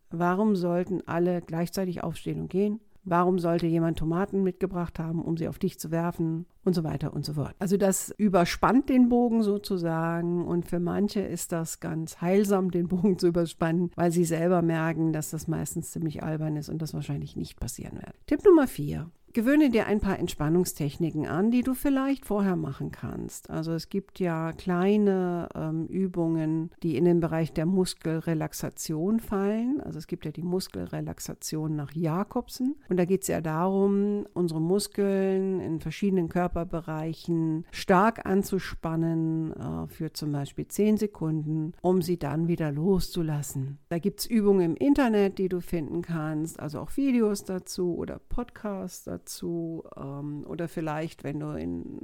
warum 0.10 0.56
sollten 0.56 1.02
alle 1.06 1.42
gleichzeitig 1.42 2.04
aufstehen 2.04 2.42
und 2.42 2.50
gehen? 2.50 2.80
Warum 3.06 3.40
sollte 3.40 3.68
jemand 3.68 4.00
Tomaten 4.00 4.44
mitgebracht 4.44 5.00
haben, 5.00 5.22
um 5.22 5.38
sie 5.38 5.48
auf 5.48 5.60
dich 5.60 5.80
zu 5.80 5.92
werfen 5.92 6.46
und 6.64 6.74
so 6.74 6.84
weiter 6.84 7.14
und 7.14 7.24
so 7.24 7.34
fort. 7.34 7.56
Also 7.60 7.78
das 7.78 8.10
überspannt 8.18 8.90
den 8.90 9.10
Bogen 9.10 9.44
sozusagen 9.44 10.46
und 10.46 10.66
für 10.66 10.80
manche 10.80 11.22
ist 11.22 11.52
das 11.52 11.80
ganz 11.80 12.20
heilsam, 12.22 12.72
den 12.72 12.88
Bogen 12.88 13.20
zu 13.20 13.28
überspannen, 13.28 13.92
weil 13.96 14.12
sie 14.12 14.26
selber 14.26 14.62
merken, 14.62 15.14
dass 15.14 15.30
das 15.30 15.48
meistens 15.48 15.92
ziemlich 15.92 16.24
albern 16.24 16.58
ist 16.58 16.70
und 16.70 16.82
das 16.82 16.94
wahrscheinlich 16.94 17.36
nicht 17.36 17.60
passieren 17.60 17.98
wird. 17.98 18.16
Tipp 18.26 18.44
Nummer 18.44 18.68
vier. 18.68 19.10
Gewöhne 19.36 19.70
dir 19.70 19.86
ein 19.86 20.00
paar 20.00 20.18
Entspannungstechniken 20.18 21.28
an, 21.28 21.52
die 21.52 21.62
du 21.62 21.74
vielleicht 21.74 22.26
vorher 22.26 22.56
machen 22.56 22.92
kannst. 22.92 23.50
Also 23.50 23.74
es 23.74 23.90
gibt 23.90 24.22
ja 24.22 24.54
kleine 24.54 25.50
ähm, 25.54 25.88
Übungen, 25.88 26.72
die 26.84 26.96
in 26.96 27.04
den 27.04 27.20
Bereich 27.20 27.52
der 27.52 27.66
Muskelrelaxation 27.66 29.20
fallen. 29.20 29.82
Also 29.82 30.00
es 30.00 30.08
gibt 30.08 30.24
ja 30.24 30.32
die 30.32 30.42
Muskelrelaxation 30.42 31.76
nach 31.76 31.92
Jakobsen. 31.92 32.78
Und 32.88 32.96
da 32.96 33.04
geht 33.04 33.24
es 33.24 33.28
ja 33.28 33.42
darum, 33.42 34.26
unsere 34.34 34.62
Muskeln 34.62 35.60
in 35.60 35.82
verschiedenen 35.82 36.30
Körperbereichen 36.30 37.66
stark 37.72 38.26
anzuspannen 38.26 39.52
äh, 39.52 39.88
für 39.88 40.14
zum 40.14 40.32
Beispiel 40.32 40.70
10 40.70 40.96
Sekunden, 40.96 41.74
um 41.82 42.02
sie 42.02 42.18
dann 42.18 42.48
wieder 42.48 42.72
loszulassen. 42.72 43.80
Da 43.90 44.00
gibt 44.00 44.22
es 44.22 44.28
Übungen 44.28 44.62
im 44.62 44.76
Internet, 44.78 45.40
die 45.40 45.50
du 45.50 45.60
finden 45.60 46.04
kannst, 46.04 46.58
also 46.58 46.80
auch 46.80 46.96
Videos 46.96 47.44
dazu 47.44 47.98
oder 47.98 48.18
Podcasts 48.30 49.04
dazu 49.04 49.25
dazu 49.26 49.84
ähm, 49.98 50.46
oder 50.48 50.68
vielleicht, 50.68 51.24
wenn 51.24 51.40
du 51.40 51.58
in 51.58 52.00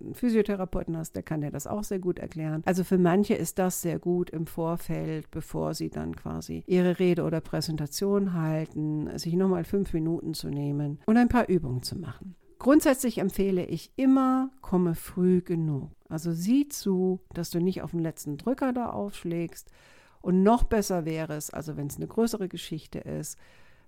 einen 0.00 0.14
Physiotherapeuten 0.14 0.96
hast, 0.96 1.14
der 1.14 1.22
kann 1.22 1.42
dir 1.42 1.50
das 1.50 1.66
auch 1.66 1.84
sehr 1.84 2.00
gut 2.00 2.18
erklären. 2.18 2.62
Also 2.66 2.82
für 2.82 2.98
manche 2.98 3.34
ist 3.34 3.58
das 3.58 3.82
sehr 3.82 3.98
gut 3.98 4.30
im 4.30 4.46
Vorfeld, 4.46 5.30
bevor 5.30 5.74
sie 5.74 5.90
dann 5.90 6.16
quasi 6.16 6.64
ihre 6.66 6.98
Rede 6.98 7.22
oder 7.22 7.40
Präsentation 7.40 8.32
halten, 8.34 9.16
sich 9.18 9.34
nochmal 9.34 9.64
fünf 9.64 9.92
Minuten 9.92 10.34
zu 10.34 10.48
nehmen 10.48 10.98
und 11.06 11.16
ein 11.16 11.28
paar 11.28 11.48
Übungen 11.48 11.82
zu 11.82 11.96
machen. 11.96 12.34
Grundsätzlich 12.58 13.18
empfehle 13.18 13.64
ich 13.64 13.92
immer, 13.96 14.50
komme 14.60 14.94
früh 14.94 15.40
genug. 15.40 15.90
Also 16.08 16.32
sieh 16.32 16.68
zu, 16.68 17.20
dass 17.32 17.50
du 17.50 17.60
nicht 17.60 17.82
auf 17.82 17.90
den 17.90 18.00
letzten 18.00 18.36
Drücker 18.36 18.72
da 18.72 18.90
aufschlägst. 18.90 19.70
Und 20.20 20.44
noch 20.44 20.62
besser 20.62 21.04
wäre 21.04 21.34
es, 21.34 21.50
also 21.50 21.76
wenn 21.76 21.88
es 21.88 21.96
eine 21.96 22.06
größere 22.06 22.48
Geschichte 22.48 23.00
ist, 23.00 23.36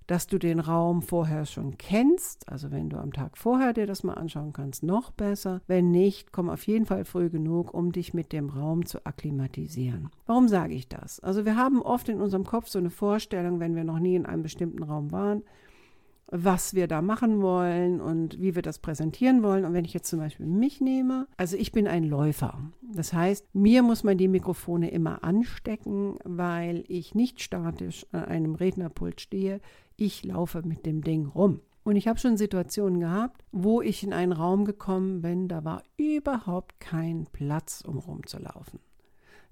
dass 0.07 0.27
du 0.27 0.39
den 0.39 0.61
Raum 0.61 1.03
vorher 1.03 1.47
schon 1.47 1.79
kennst. 1.79 2.49
Also 2.49 2.71
wenn 2.71 2.91
du 2.91 2.99
am 2.99 3.13
Tag 3.13 3.39
vorher 3.39 3.73
dir 3.73 3.87
das 3.87 4.03
mal 4.03 4.15
anschauen 4.15 4.53
kannst, 4.53 4.83
noch 4.83 5.11
besser. 5.11 5.61
Wenn 5.67 5.91
nicht, 5.91 6.33
komm 6.33 6.51
auf 6.51 6.67
jeden 6.67 6.87
Fall 6.87 7.05
früh 7.05 7.31
genug, 7.31 7.73
um 7.73 7.93
dich 7.93 8.15
mit 8.15 8.33
dem 8.33 8.51
Raum 8.51 8.87
zu 8.87 9.05
akklimatisieren. 9.07 10.11
Warum 10.27 10.49
sage 10.49 10.75
ich 10.75 10.89
das? 10.89 11.21
Also 11.21 11.45
wir 11.45 11.57
haben 11.57 11.83
oft 11.83 12.09
in 12.09 12.21
unserem 12.21 12.45
Kopf 12.45 12.69
so 12.69 12.79
eine 12.79 12.91
Vorstellung, 12.91 13.61
wenn 13.61 13.75
wir 13.75 13.85
noch 13.85 13.99
nie 13.99 14.17
in 14.17 14.27
einem 14.27 14.43
bestimmten 14.43 14.83
Raum 14.83 15.13
waren, 15.13 15.43
was 16.37 16.75
wir 16.75 16.89
da 16.89 17.01
machen 17.01 17.41
wollen 17.41 18.01
und 18.01 18.41
wie 18.41 18.57
wir 18.57 18.63
das 18.63 18.81
präsentieren 18.81 19.45
wollen. 19.45 19.65
Und 19.65 19.73
wenn 19.73 19.85
ich 19.85 19.95
jetzt 19.95 20.11
zum 20.11 20.19
Beispiel 20.19 20.47
mich 20.47 20.81
nehme, 20.81 21.29
also 21.37 21.57
ich 21.57 21.71
bin 21.71 21.87
ein 21.87 22.03
Läufer. 22.03 22.59
Das 22.83 23.13
heißt, 23.13 23.55
mir 23.55 23.85
muss 23.85 24.03
man 24.03 24.19
die 24.19 24.27
Mikrofone 24.27 24.91
immer 24.91 25.23
anstecken, 25.23 26.17
weil 26.25 26.85
ich 26.89 27.15
nicht 27.15 27.41
statisch 27.41 28.05
an 28.11 28.25
einem 28.25 28.55
Rednerpult 28.57 29.21
stehe. 29.21 29.61
Ich 29.97 30.25
laufe 30.25 30.63
mit 30.67 30.87
dem 30.87 31.03
Ding 31.03 31.27
rum. 31.27 31.61
Und 31.85 31.95
ich 31.95 32.09
habe 32.09 32.19
schon 32.19 32.37
Situationen 32.37 32.99
gehabt, 32.99 33.45
wo 33.53 33.81
ich 33.81 34.03
in 34.03 34.13
einen 34.13 34.33
Raum 34.33 34.65
gekommen 34.65 35.23
bin, 35.23 35.47
da 35.47 35.65
war 35.65 35.83
überhaupt 35.97 36.81
kein 36.81 37.27
Platz, 37.31 37.85
um 37.87 37.99
rumzulaufen. 37.99 38.81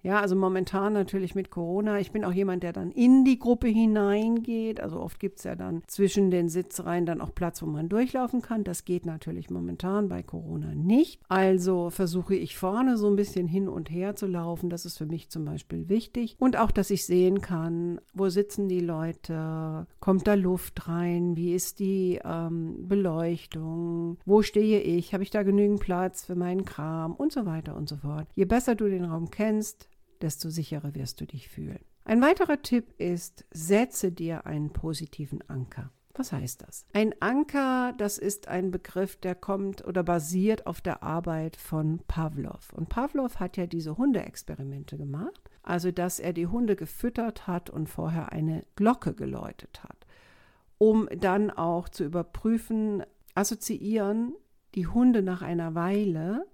Ja, 0.02 0.21
also 0.21 0.35
momentan 0.35 0.92
natürlich 0.92 1.37
mit 1.37 1.50
Corona. 1.50 2.00
Ich 2.00 2.11
bin 2.11 2.25
auch 2.25 2.32
jemand, 2.32 2.64
der 2.64 2.73
dann 2.73 2.90
in 2.90 3.25
die 3.25 3.38
Gruppe 3.38 3.68
hineingeht. 3.68 4.80
Also 4.80 5.00
oft 5.00 5.21
gibt 5.21 5.38
es 5.38 5.44
ja 5.44 5.54
dann 5.54 5.82
zwischen 5.87 6.32
den 6.32 6.49
Sitzreihen 6.49 7.06
dann 7.06 7.21
auch 7.21 7.32
Platz, 7.35 7.62
wo 7.62 7.66
man 7.66 7.88
durchlaufen 7.88 8.42
kann. 8.42 8.64
Das 8.64 8.85
geht 8.85 9.06
natürlich 9.06 9.49
momentan 9.49 10.09
bei 10.09 10.25
Corona 10.25 10.75
nicht. 10.75 11.21
Also 11.28 11.90
versuche 11.90 12.35
ich 12.35 12.56
vorne 12.56 12.97
so 12.97 13.06
ein 13.06 13.16
bisschen 13.16 13.47
hin 13.47 13.68
und 13.68 13.90
her 13.90 14.16
zu 14.16 14.26
laufen. 14.26 14.71
Das 14.71 14.87
ist 14.87 14.99
für 14.99 15.06
mich 15.06 15.30
zum 15.30 15.44
Beispiel 15.44 15.88
wichtig. 15.88 16.37
Und 16.40 16.56
auch, 16.56 16.73
dass 16.73 16.90
ich 16.90 17.06
sehen 17.06 17.40
kann, 17.40 18.00
wo 18.12 18.28
sitzen 18.28 18.68
die 18.68 18.80
Leute, 18.80 19.87
kommt 20.00 20.26
da 20.26 20.35
Luft 20.35 20.88
rein, 20.88 21.37
wie 21.37 21.54
ist 21.54 21.78
die 21.78 22.21
ähm, 22.25 22.88
Beleuchtung, 22.88 24.18
wo 24.26 24.42
stehe 24.42 24.80
ich, 24.80 25.14
habe 25.14 25.23
ich 25.23 25.30
da 25.30 25.44
genügend 25.44 25.78
Platz 25.78 26.25
für 26.25 26.35
meinen 26.35 26.64
Kram 26.64 27.14
und 27.14 27.30
so 27.30 27.47
weiter 27.47 27.76
und 27.76 27.88
so 27.88 27.97
fort. 27.97 28.26
Je 28.35 28.47
besser 28.47 28.75
du 28.75 28.88
den 28.88 29.04
Raum 29.04 29.30
kennst, 29.30 29.88
desto 30.23 30.50
sicherer 30.50 30.95
wirst 30.95 31.21
du 31.21 31.26
dich 31.26 31.49
fühlen. 31.49 31.81
Ein 32.05 32.21
weiterer 32.21 32.61
Tipp 32.62 32.95
ist, 32.99 33.45
setze 33.50 34.12
dir 34.12 34.47
einen 34.47 34.73
positiven 34.73 35.43
Anker. 35.49 35.91
Was 36.14 36.33
heißt 36.33 36.62
das? 36.62 36.85
Ein 36.93 37.14
Anker, 37.21 37.95
das 37.97 38.19
ist 38.19 38.49
ein 38.49 38.71
Begriff, 38.71 39.17
der 39.17 39.35
kommt 39.35 39.87
oder 39.87 40.02
basiert 40.02 40.67
auf 40.67 40.83
der 40.83 41.02
Arbeit 41.02 41.57
von 41.57 42.00
Pavlov. 42.07 42.73
Und 42.75 42.91
Pavlov 42.91 43.41
hat 43.41 43.57
ja 43.57 43.67
diese 43.67 43.97
Hundeexperimente 43.97 44.99
gemacht, 44.99 45.50
also 45.62 45.91
dass 45.91 46.19
er 46.19 46.35
die 46.35 46.47
Hunde 46.47 46.76
gefüttert 46.76 47.47
hat 47.47 47.71
und 47.71 47.88
vorher 47.88 48.31
eine 48.31 48.62
Glocke 48.76 49.14
geläutet 49.14 49.83
hat, 49.85 50.07
um 50.76 51.09
dann 51.17 51.50
auch 51.50 51.88
zu 51.88 52.05
überprüfen, 52.05 53.05
assoziieren 53.35 54.35
die 54.75 54.87
Hunde 54.87 55.23
nach 55.23 55.41
einer 55.41 55.75
Weile 55.75 56.45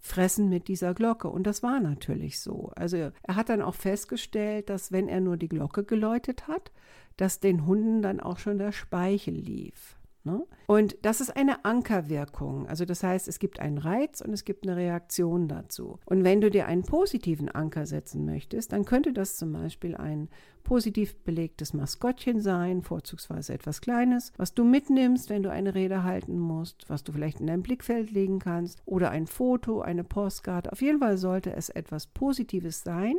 fressen 0.00 0.48
mit 0.48 0.68
dieser 0.68 0.94
Glocke. 0.94 1.28
Und 1.28 1.46
das 1.46 1.62
war 1.62 1.78
natürlich 1.78 2.40
so. 2.40 2.72
Also 2.74 2.96
er 2.96 3.12
hat 3.28 3.48
dann 3.48 3.62
auch 3.62 3.74
festgestellt, 3.74 4.70
dass 4.70 4.92
wenn 4.92 5.08
er 5.08 5.20
nur 5.20 5.36
die 5.36 5.48
Glocke 5.48 5.84
geläutet 5.84 6.48
hat, 6.48 6.72
dass 7.16 7.40
den 7.40 7.66
Hunden 7.66 8.02
dann 8.02 8.18
auch 8.18 8.38
schon 8.38 8.58
der 8.58 8.72
Speichel 8.72 9.34
lief. 9.34 9.99
Ne? 10.30 10.46
Und 10.66 10.96
das 11.02 11.20
ist 11.20 11.36
eine 11.36 11.64
Ankerwirkung. 11.64 12.68
Also 12.68 12.84
das 12.84 13.02
heißt, 13.02 13.26
es 13.26 13.38
gibt 13.38 13.58
einen 13.58 13.78
Reiz 13.78 14.20
und 14.20 14.32
es 14.32 14.44
gibt 14.44 14.66
eine 14.66 14.76
Reaktion 14.76 15.48
dazu. 15.48 15.98
Und 16.04 16.22
wenn 16.22 16.40
du 16.40 16.50
dir 16.50 16.66
einen 16.66 16.82
positiven 16.82 17.48
Anker 17.48 17.86
setzen 17.86 18.24
möchtest, 18.24 18.72
dann 18.72 18.84
könnte 18.84 19.12
das 19.12 19.36
zum 19.36 19.52
Beispiel 19.52 19.96
ein 19.96 20.28
positiv 20.62 21.16
belegtes 21.24 21.74
Maskottchen 21.74 22.40
sein, 22.40 22.82
vorzugsweise 22.82 23.52
etwas 23.54 23.80
Kleines, 23.80 24.32
was 24.36 24.54
du 24.54 24.62
mitnimmst, 24.64 25.30
wenn 25.30 25.42
du 25.42 25.50
eine 25.50 25.74
Rede 25.74 26.04
halten 26.04 26.38
musst, 26.38 26.88
was 26.88 27.02
du 27.02 27.12
vielleicht 27.12 27.40
in 27.40 27.48
dein 27.48 27.62
Blickfeld 27.62 28.12
legen 28.12 28.38
kannst, 28.38 28.82
oder 28.84 29.10
ein 29.10 29.26
Foto, 29.26 29.80
eine 29.80 30.04
Postkarte. 30.04 30.70
Auf 30.70 30.82
jeden 30.82 31.00
Fall 31.00 31.18
sollte 31.18 31.52
es 31.52 31.70
etwas 31.70 32.06
Positives 32.06 32.84
sein, 32.84 33.16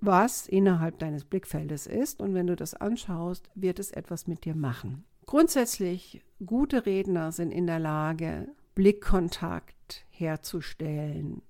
was 0.00 0.46
innerhalb 0.46 0.98
deines 1.00 1.24
Blickfeldes 1.24 1.86
ist. 1.86 2.20
Und 2.20 2.34
wenn 2.34 2.46
du 2.46 2.54
das 2.54 2.74
anschaust, 2.74 3.50
wird 3.54 3.78
es 3.78 3.90
etwas 3.90 4.26
mit 4.26 4.44
dir 4.44 4.54
machen. 4.54 5.04
Grundsätzlich, 5.26 6.22
gute 6.44 6.86
Redner 6.86 7.32
sind 7.32 7.50
in 7.50 7.66
der 7.66 7.78
Lage, 7.78 8.48
Blickkontakt 8.74 10.04
herzustellen 10.10 11.42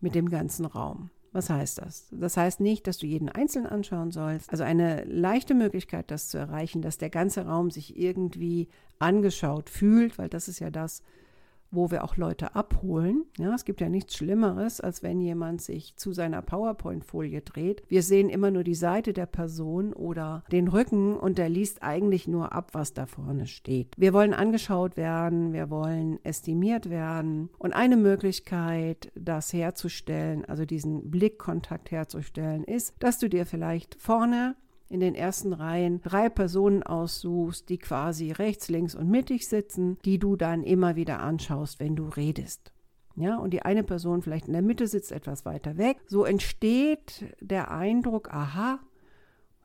mit 0.00 0.14
dem 0.14 0.28
ganzen 0.28 0.64
Raum. 0.64 1.10
Was 1.32 1.48
heißt 1.48 1.78
das? 1.78 2.08
Das 2.10 2.36
heißt 2.36 2.60
nicht, 2.60 2.86
dass 2.86 2.98
du 2.98 3.06
jeden 3.06 3.30
einzeln 3.30 3.66
anschauen 3.66 4.10
sollst. 4.10 4.50
Also 4.50 4.64
eine 4.64 5.04
leichte 5.04 5.54
Möglichkeit, 5.54 6.10
das 6.10 6.28
zu 6.28 6.36
erreichen, 6.36 6.82
dass 6.82 6.98
der 6.98 7.08
ganze 7.08 7.46
Raum 7.46 7.70
sich 7.70 7.98
irgendwie 7.98 8.68
angeschaut 8.98 9.70
fühlt, 9.70 10.18
weil 10.18 10.28
das 10.28 10.46
ist 10.48 10.58
ja 10.60 10.70
das, 10.70 11.02
wo 11.72 11.90
wir 11.90 12.04
auch 12.04 12.16
Leute 12.16 12.54
abholen. 12.54 13.24
Ja, 13.38 13.54
es 13.54 13.64
gibt 13.64 13.80
ja 13.80 13.88
nichts 13.88 14.14
Schlimmeres, 14.14 14.80
als 14.80 15.02
wenn 15.02 15.20
jemand 15.20 15.62
sich 15.62 15.96
zu 15.96 16.12
seiner 16.12 16.42
PowerPoint-Folie 16.42 17.40
dreht. 17.40 17.82
Wir 17.88 18.02
sehen 18.02 18.28
immer 18.28 18.50
nur 18.50 18.62
die 18.62 18.74
Seite 18.74 19.12
der 19.12 19.26
Person 19.26 19.92
oder 19.92 20.44
den 20.52 20.68
Rücken 20.68 21.16
und 21.16 21.38
der 21.38 21.48
liest 21.48 21.82
eigentlich 21.82 22.28
nur 22.28 22.52
ab, 22.52 22.70
was 22.72 22.92
da 22.92 23.06
vorne 23.06 23.46
steht. 23.46 23.94
Wir 23.96 24.12
wollen 24.12 24.34
angeschaut 24.34 24.96
werden, 24.96 25.52
wir 25.52 25.70
wollen 25.70 26.18
estimiert 26.24 26.90
werden. 26.90 27.48
Und 27.58 27.72
eine 27.72 27.96
Möglichkeit, 27.96 29.10
das 29.14 29.52
herzustellen, 29.52 30.44
also 30.44 30.64
diesen 30.64 31.10
Blickkontakt 31.10 31.90
herzustellen, 31.90 32.64
ist, 32.64 32.94
dass 32.98 33.18
du 33.18 33.28
dir 33.28 33.46
vielleicht 33.46 33.94
vorne 34.00 34.54
in 34.92 35.00
den 35.00 35.14
ersten 35.14 35.54
Reihen 35.54 36.02
drei 36.02 36.28
Personen 36.28 36.82
aussuchst, 36.82 37.68
die 37.70 37.78
quasi 37.78 38.30
rechts, 38.30 38.68
links 38.68 38.94
und 38.94 39.08
mittig 39.08 39.48
sitzen, 39.48 39.98
die 40.04 40.18
du 40.18 40.36
dann 40.36 40.62
immer 40.62 40.96
wieder 40.96 41.20
anschaust, 41.20 41.80
wenn 41.80 41.96
du 41.96 42.08
redest. 42.08 42.72
Ja, 43.16 43.36
und 43.38 43.52
die 43.52 43.62
eine 43.62 43.82
Person 43.82 44.22
vielleicht 44.22 44.46
in 44.46 44.52
der 44.52 44.62
Mitte 44.62 44.86
sitzt 44.86 45.12
etwas 45.12 45.44
weiter 45.44 45.76
weg. 45.76 45.98
So 46.06 46.24
entsteht 46.24 47.24
der 47.40 47.70
Eindruck, 47.70 48.32
aha, 48.32 48.80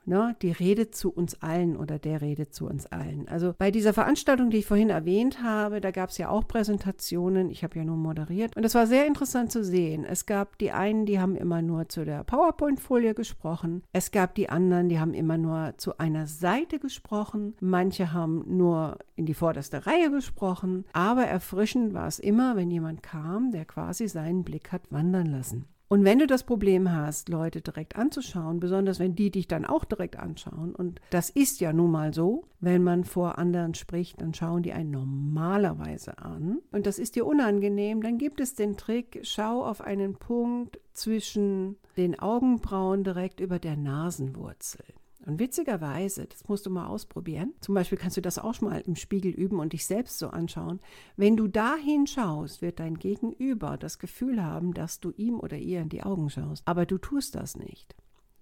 Ne, 0.08 0.34
die 0.40 0.52
redet 0.52 0.94
zu 0.94 1.10
uns 1.10 1.42
allen 1.42 1.76
oder 1.76 1.98
der 1.98 2.22
redet 2.22 2.54
zu 2.54 2.66
uns 2.66 2.86
allen. 2.86 3.28
Also 3.28 3.54
bei 3.58 3.70
dieser 3.70 3.92
Veranstaltung, 3.92 4.48
die 4.48 4.56
ich 4.56 4.66
vorhin 4.66 4.88
erwähnt 4.88 5.42
habe, 5.42 5.82
da 5.82 5.90
gab 5.90 6.08
es 6.08 6.16
ja 6.16 6.30
auch 6.30 6.48
Präsentationen. 6.48 7.50
Ich 7.50 7.62
habe 7.62 7.76
ja 7.78 7.84
nur 7.84 7.98
moderiert. 7.98 8.56
Und 8.56 8.64
es 8.64 8.74
war 8.74 8.86
sehr 8.86 9.06
interessant 9.06 9.52
zu 9.52 9.62
sehen. 9.62 10.06
Es 10.06 10.24
gab 10.24 10.56
die 10.56 10.72
einen, 10.72 11.04
die 11.04 11.20
haben 11.20 11.36
immer 11.36 11.60
nur 11.60 11.90
zu 11.90 12.06
der 12.06 12.24
PowerPoint-Folie 12.24 13.12
gesprochen. 13.12 13.82
Es 13.92 14.10
gab 14.10 14.34
die 14.34 14.48
anderen, 14.48 14.88
die 14.88 14.98
haben 14.98 15.12
immer 15.12 15.36
nur 15.36 15.74
zu 15.76 15.98
einer 15.98 16.26
Seite 16.26 16.78
gesprochen. 16.78 17.54
Manche 17.60 18.10
haben 18.14 18.44
nur 18.46 18.96
in 19.14 19.26
die 19.26 19.34
vorderste 19.34 19.84
Reihe 19.86 20.10
gesprochen. 20.10 20.86
Aber 20.94 21.24
erfrischend 21.24 21.92
war 21.92 22.06
es 22.06 22.18
immer, 22.18 22.56
wenn 22.56 22.70
jemand 22.70 23.02
kam, 23.02 23.50
der 23.50 23.66
quasi 23.66 24.08
seinen 24.08 24.42
Blick 24.42 24.72
hat 24.72 24.90
wandern 24.90 25.26
lassen. 25.26 25.66
Und 25.88 26.04
wenn 26.04 26.18
du 26.18 26.26
das 26.26 26.44
Problem 26.44 26.92
hast, 26.92 27.30
Leute 27.30 27.62
direkt 27.62 27.96
anzuschauen, 27.96 28.60
besonders 28.60 28.98
wenn 28.98 29.14
die 29.14 29.30
dich 29.30 29.48
dann 29.48 29.64
auch 29.64 29.86
direkt 29.86 30.18
anschauen, 30.18 30.74
und 30.74 31.00
das 31.08 31.30
ist 31.30 31.60
ja 31.60 31.72
nun 31.72 31.90
mal 31.90 32.12
so, 32.12 32.44
wenn 32.60 32.84
man 32.84 33.04
vor 33.04 33.38
anderen 33.38 33.74
spricht, 33.74 34.20
dann 34.20 34.34
schauen 34.34 34.62
die 34.62 34.74
einen 34.74 34.90
normalerweise 34.90 36.18
an 36.18 36.58
und 36.72 36.86
das 36.86 36.98
ist 36.98 37.16
dir 37.16 37.24
unangenehm, 37.24 38.02
dann 38.02 38.18
gibt 38.18 38.40
es 38.40 38.54
den 38.54 38.76
Trick, 38.76 39.20
schau 39.22 39.64
auf 39.64 39.80
einen 39.80 40.16
Punkt 40.16 40.78
zwischen 40.92 41.76
den 41.96 42.18
Augenbrauen 42.18 43.02
direkt 43.02 43.40
über 43.40 43.58
der 43.58 43.76
Nasenwurzel. 43.76 44.84
Und 45.28 45.38
witzigerweise, 45.38 46.24
das 46.24 46.48
musst 46.48 46.64
du 46.64 46.70
mal 46.70 46.86
ausprobieren, 46.86 47.52
zum 47.60 47.74
Beispiel 47.74 47.98
kannst 47.98 48.16
du 48.16 48.22
das 48.22 48.38
auch 48.38 48.54
schon 48.54 48.70
mal 48.70 48.80
im 48.80 48.96
Spiegel 48.96 49.30
üben 49.30 49.60
und 49.60 49.74
dich 49.74 49.84
selbst 49.84 50.18
so 50.18 50.28
anschauen. 50.28 50.80
Wenn 51.18 51.36
du 51.36 51.48
dahin 51.48 52.06
schaust, 52.06 52.62
wird 52.62 52.80
dein 52.80 52.98
Gegenüber 52.98 53.76
das 53.76 53.98
Gefühl 53.98 54.42
haben, 54.42 54.72
dass 54.72 55.00
du 55.00 55.12
ihm 55.18 55.38
oder 55.38 55.58
ihr 55.58 55.82
in 55.82 55.90
die 55.90 56.02
Augen 56.02 56.30
schaust. 56.30 56.62
Aber 56.66 56.86
du 56.86 56.96
tust 56.96 57.34
das 57.34 57.56
nicht. 57.56 57.94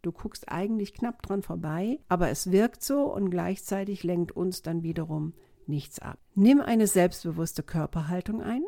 Du 0.02 0.12
guckst 0.12 0.48
eigentlich 0.48 0.94
knapp 0.94 1.22
dran 1.22 1.42
vorbei, 1.42 1.98
aber 2.08 2.28
es 2.30 2.52
wirkt 2.52 2.84
so 2.84 3.12
und 3.12 3.30
gleichzeitig 3.30 4.04
lenkt 4.04 4.30
uns 4.30 4.62
dann 4.62 4.84
wiederum 4.84 5.34
nichts 5.66 5.98
ab. 5.98 6.20
Nimm 6.36 6.60
eine 6.60 6.86
selbstbewusste 6.86 7.64
Körperhaltung 7.64 8.42
ein. 8.42 8.62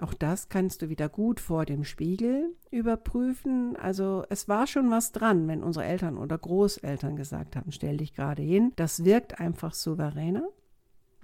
Auch 0.00 0.14
das 0.14 0.48
kannst 0.48 0.82
du 0.82 0.88
wieder 0.88 1.08
gut 1.08 1.40
vor 1.40 1.64
dem 1.64 1.84
Spiegel 1.84 2.54
überprüfen. 2.70 3.76
Also 3.76 4.24
es 4.28 4.48
war 4.48 4.66
schon 4.66 4.90
was 4.90 5.12
dran, 5.12 5.48
wenn 5.48 5.62
unsere 5.62 5.86
Eltern 5.86 6.18
oder 6.18 6.36
Großeltern 6.36 7.16
gesagt 7.16 7.56
haben, 7.56 7.72
stell 7.72 7.96
dich 7.96 8.14
gerade 8.14 8.42
hin. 8.42 8.72
Das 8.76 9.04
wirkt 9.04 9.40
einfach 9.40 9.72
souveräner. 9.72 10.48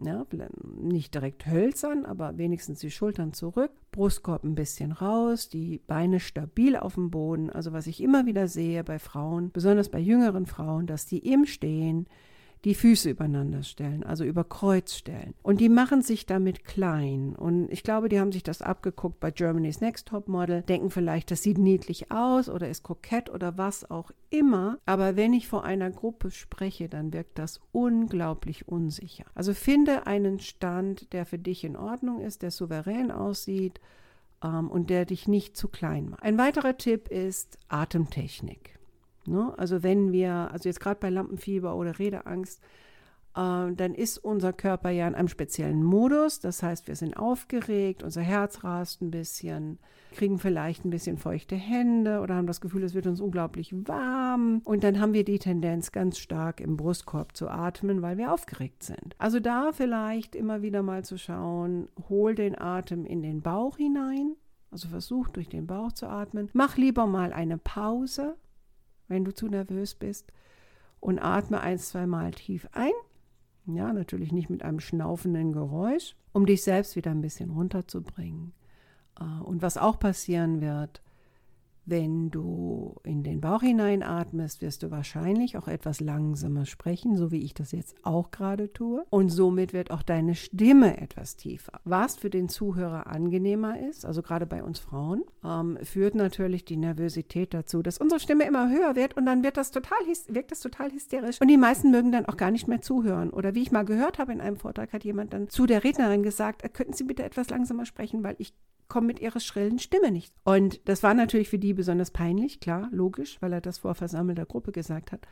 Ja, 0.02 0.26
nicht 0.81 1.14
direkt 1.14 1.47
hölzern, 1.47 2.05
aber 2.07 2.37
wenigstens 2.38 2.81
die 2.81 2.91
Schultern 2.91 3.35
zurück, 3.35 3.71
Brustkorb 3.93 4.43
ein 4.43 4.55
bisschen 4.55 4.91
raus, 4.91 5.49
die 5.49 5.81
Beine 5.87 6.19
stabil 6.19 6.76
auf 6.76 6.95
dem 6.95 7.11
Boden. 7.11 7.50
Also 7.50 7.73
was 7.73 7.87
ich 7.87 8.02
immer 8.02 8.26
wieder 8.26 8.49
sehe 8.49 8.83
bei 8.83 8.99
Frauen, 8.99 9.52
besonders 9.52 9.91
bei 9.91 10.00
jüngeren 10.00 10.47
Frauen, 10.47 10.87
dass 10.87 11.07
die 11.07 11.19
im 11.19 11.45
Stehen 11.45 12.07
die 12.64 12.75
Füße 12.75 13.11
übereinander 13.11 13.62
stellen, 13.62 14.04
also 14.04 14.25
über 14.25 14.45
Kreuz 14.45 14.95
stellen. 14.95 15.35
Und 15.42 15.61
die 15.61 15.69
machen 15.69 16.02
sich 16.02 16.26
damit 16.26 16.64
klein. 16.64 17.35
Und 17.35 17.71
ich 17.73 17.83
glaube, 17.83 18.09
die 18.09 18.21
haben 18.21 18.33
sich 18.33 18.45
das 18.45 18.62
abgeguckt 18.62 19.19
bei 19.19 19.31
Germany's 19.31 19.81
Next 19.81 20.09
Top 20.09 20.28
Model, 20.28 20.62
denken 20.62 20.90
vielleicht, 20.90 21.31
das 21.31 21.42
sieht 21.42 21.59
niedlich 21.59 22.12
aus 22.12 22.49
oder 22.49 22.69
ist 22.69 22.85
kokett 22.85 23.31
oder 23.31 23.59
was 23.59 23.90
auch 23.90 24.12
immer. 24.31 24.78
Aber 24.87 25.16
wenn 25.16 25.33
ich 25.33 25.49
vor 25.49 25.64
einer 25.64 25.90
Gruppe 25.90 26.31
spreche, 26.31 26.88
dann 26.88 27.12
wirkt 27.12 27.38
das 27.38 27.61
unglaublich 27.73 28.69
unsicher. 28.69 29.25
Also 29.35 29.54
finde 29.54 30.07
einen 30.07 30.38
Stand, 30.38 31.12
der 31.12 31.26
für 31.26 31.38
dich 31.38 31.64
in 31.64 31.76
Ordnung 31.76 32.21
ist, 32.21 32.42
der 32.42 32.52
souverän 32.52 33.11
aussieht 33.11 33.81
ähm, 34.42 34.71
und 34.71 34.88
der 34.90 35.04
dich 35.04 35.26
nicht 35.26 35.57
zu 35.57 35.69
klein 35.69 36.11
macht. 36.11 36.23
Ein 36.23 36.38
weiterer 36.38 36.76
Tipp 36.76 37.09
ist 37.09 37.59
Atemtechnik. 37.69 38.78
Ne? 39.26 39.52
Also 39.57 39.83
wenn 39.83 40.12
wir, 40.12 40.50
also 40.52 40.69
jetzt 40.69 40.81
gerade 40.81 41.00
bei 41.00 41.11
Lampenfieber 41.11 41.76
oder 41.76 41.99
Redeangst, 41.99 42.62
äh, 43.35 43.73
dann 43.73 43.95
ist 43.95 44.19
unser 44.19 44.52
Körper 44.52 44.91
ja 44.91 45.09
in 45.09 45.14
einem 45.14 45.29
speziellen 45.29 45.83
Modus. 45.83 46.41
Das 46.41 46.62
heißt, 46.62 46.87
wir 46.88 46.97
sind 46.97 47.17
aufgeregt, 47.17 48.02
unser 48.02 48.21
Herz 48.21 48.62
rast 48.64 49.00
ein 49.00 49.11
bisschen, 49.11 49.79
kriegen 50.12 50.38
vielleicht 50.38 50.85
ein 50.85 50.91
bisschen 50.91 51.17
feuchte 51.17 51.57
Hände 51.57 52.21
oder 52.21 52.35
haben 52.35 52.47
das 52.47 52.61
Gefühl, 52.61 52.83
es 52.85 52.95
wird 52.95 53.07
uns 53.07 53.21
unglaublich 53.21 53.75
warm. 53.87 54.61
Und 54.64 54.85
dann 54.85 55.00
haben 55.00 55.14
wir 55.14 55.25
die 55.25 55.38
Tendenz, 55.38 55.93
ganz 55.93 56.19
stark 56.19 56.61
im 56.61 56.76
Brustkorb 56.76 57.37
zu 57.37 57.49
atmen, 57.49 58.02
weil 58.02 58.19
wir 58.19 58.33
aufgeregt 58.33 58.83
sind. 58.83 59.14
Also 59.19 59.41
da 59.41 59.73
vielleicht 59.73 60.35
immer 60.35 60.62
wieder 60.62 60.83
mal 60.83 61.05
zu 61.05 61.17
schauen, 61.17 61.88
hol 62.09 62.35
den 62.35 62.59
Atem 62.59 63.07
in 63.07 63.23
den 63.23 63.41
Bauch 63.41 63.76
hinein. 63.76 64.37
Also 64.71 64.88
versuch 64.88 65.29
durch 65.29 65.50
den 65.50 65.67
Bauch 65.67 65.93
zu 65.93 66.07
atmen. 66.07 66.49
Mach 66.55 66.79
lieber 66.79 67.07
mal 67.07 67.35
eine 67.35 67.59
Pause 67.59 68.37
wenn 69.12 69.25
du 69.25 69.33
zu 69.33 69.47
nervös 69.47 69.95
bist. 69.95 70.33
Und 70.99 71.21
atme 71.21 71.61
ein, 71.61 71.78
zwei 71.78 72.07
Mal 72.07 72.33
tief 72.33 72.69
ein. 72.73 72.92
Ja, 73.66 73.92
natürlich 73.92 74.33
nicht 74.33 74.50
mit 74.50 74.64
einem 74.64 74.81
schnaufenden 74.81 75.52
Geräusch, 75.52 76.16
um 76.33 76.47
dich 76.47 76.62
selbst 76.62 76.97
wieder 76.97 77.12
ein 77.12 77.21
bisschen 77.21 77.50
runterzubringen. 77.50 78.52
Äh, 79.21 79.42
und 79.42 79.62
was 79.62 79.76
auch 79.76 79.99
passieren 79.99 80.61
wird, 80.61 81.02
wenn 81.85 82.31
du 82.31 82.95
in 83.03 83.23
den 83.23 83.41
Bauch 83.41 83.62
hineinatmest, 83.62 84.62
wirst 84.62 84.83
du 84.83 84.91
wahrscheinlich 84.91 85.57
auch 85.57 85.69
etwas 85.69 86.01
langsamer 86.01 86.65
sprechen, 86.65 87.17
so 87.17 87.31
wie 87.33 87.43
ich 87.43 87.55
das 87.55 87.73
jetzt 87.73 87.97
auch 88.03 88.31
gerade 88.31 88.73
tue. 88.73 89.05
Und 89.11 89.31
somit 89.31 89.73
wird 89.73 89.91
auch 89.91 90.03
deine 90.03 90.35
Stimme 90.35 91.01
etwas 91.01 91.37
tiefer. 91.37 91.81
Was 91.85 92.17
für 92.17 92.31
den 92.31 92.49
Zuhörer 92.49 93.07
angenehmer 93.09 93.81
ist, 93.81 94.05
also 94.07 94.23
gerade 94.23 94.47
bei 94.47 94.62
uns 94.62 94.79
Frauen, 94.79 95.25
ähm, 95.45 95.79
führt 95.83 96.15
natürlich 96.15 96.65
die 96.65 96.77
Nervosität 96.77 97.53
dazu, 97.53 97.83
dass 97.83 97.99
unsere 97.99 98.21
Stimme 98.21 98.45
immer 98.45 98.71
höher 98.71 98.95
wird 98.95 99.17
und 99.17 99.27
dann 99.27 99.43
wird 99.43 99.57
das 99.57 99.71
total, 99.71 99.99
wirkt 100.29 100.53
das 100.53 100.61
total 100.61 100.93
hysterisch. 100.93 101.41
Und 101.41 101.49
die 101.49 101.57
meisten 101.57 101.91
mögen 101.91 102.12
dann 102.12 102.27
auch 102.27 102.37
gar 102.37 102.51
nicht 102.51 102.69
mehr 102.69 102.81
zuhören. 102.81 103.31
Oder 103.31 103.55
wie 103.55 103.62
ich 103.62 103.73
mal 103.73 103.85
gehört 103.85 104.19
habe 104.19 104.33
in 104.33 104.41
einem 104.41 104.57
Vortrag, 104.57 104.93
hat 104.93 105.05
jemand 105.05 105.33
dann 105.33 105.49
zu 105.49 105.67
der 105.67 105.83
Rednerin 105.83 106.23
gesagt, 106.23 106.62
äh, 106.62 106.69
könnten 106.69 106.93
Sie 106.93 107.05
bitte 107.05 107.25
etwas 107.25 107.51
langsamer 107.51 107.87
sprechen, 107.87 108.23
weil 108.23 108.37
ich 108.39 108.55
komme 108.93 109.07
mit 109.07 109.21
ihrer 109.21 109.41
schrillen 109.41 109.79
Stimme 109.79 110.11
nicht. 110.11 110.35
Und 110.45 110.87
das 110.87 111.03
war 111.03 111.15
natürlich 111.15 111.49
für 111.49 111.59
die 111.59 111.73
besonders 111.73 112.11
peinlich, 112.11 112.61
klar, 112.61 112.91
logisch, 112.93 113.41
weil 113.41 113.55
er 113.55 113.63
das 113.63 113.79
vor 113.79 113.95
versammelter 113.95 114.45
Gruppe 114.45 114.71
gesagt 114.71 115.13
hat. 115.13 115.27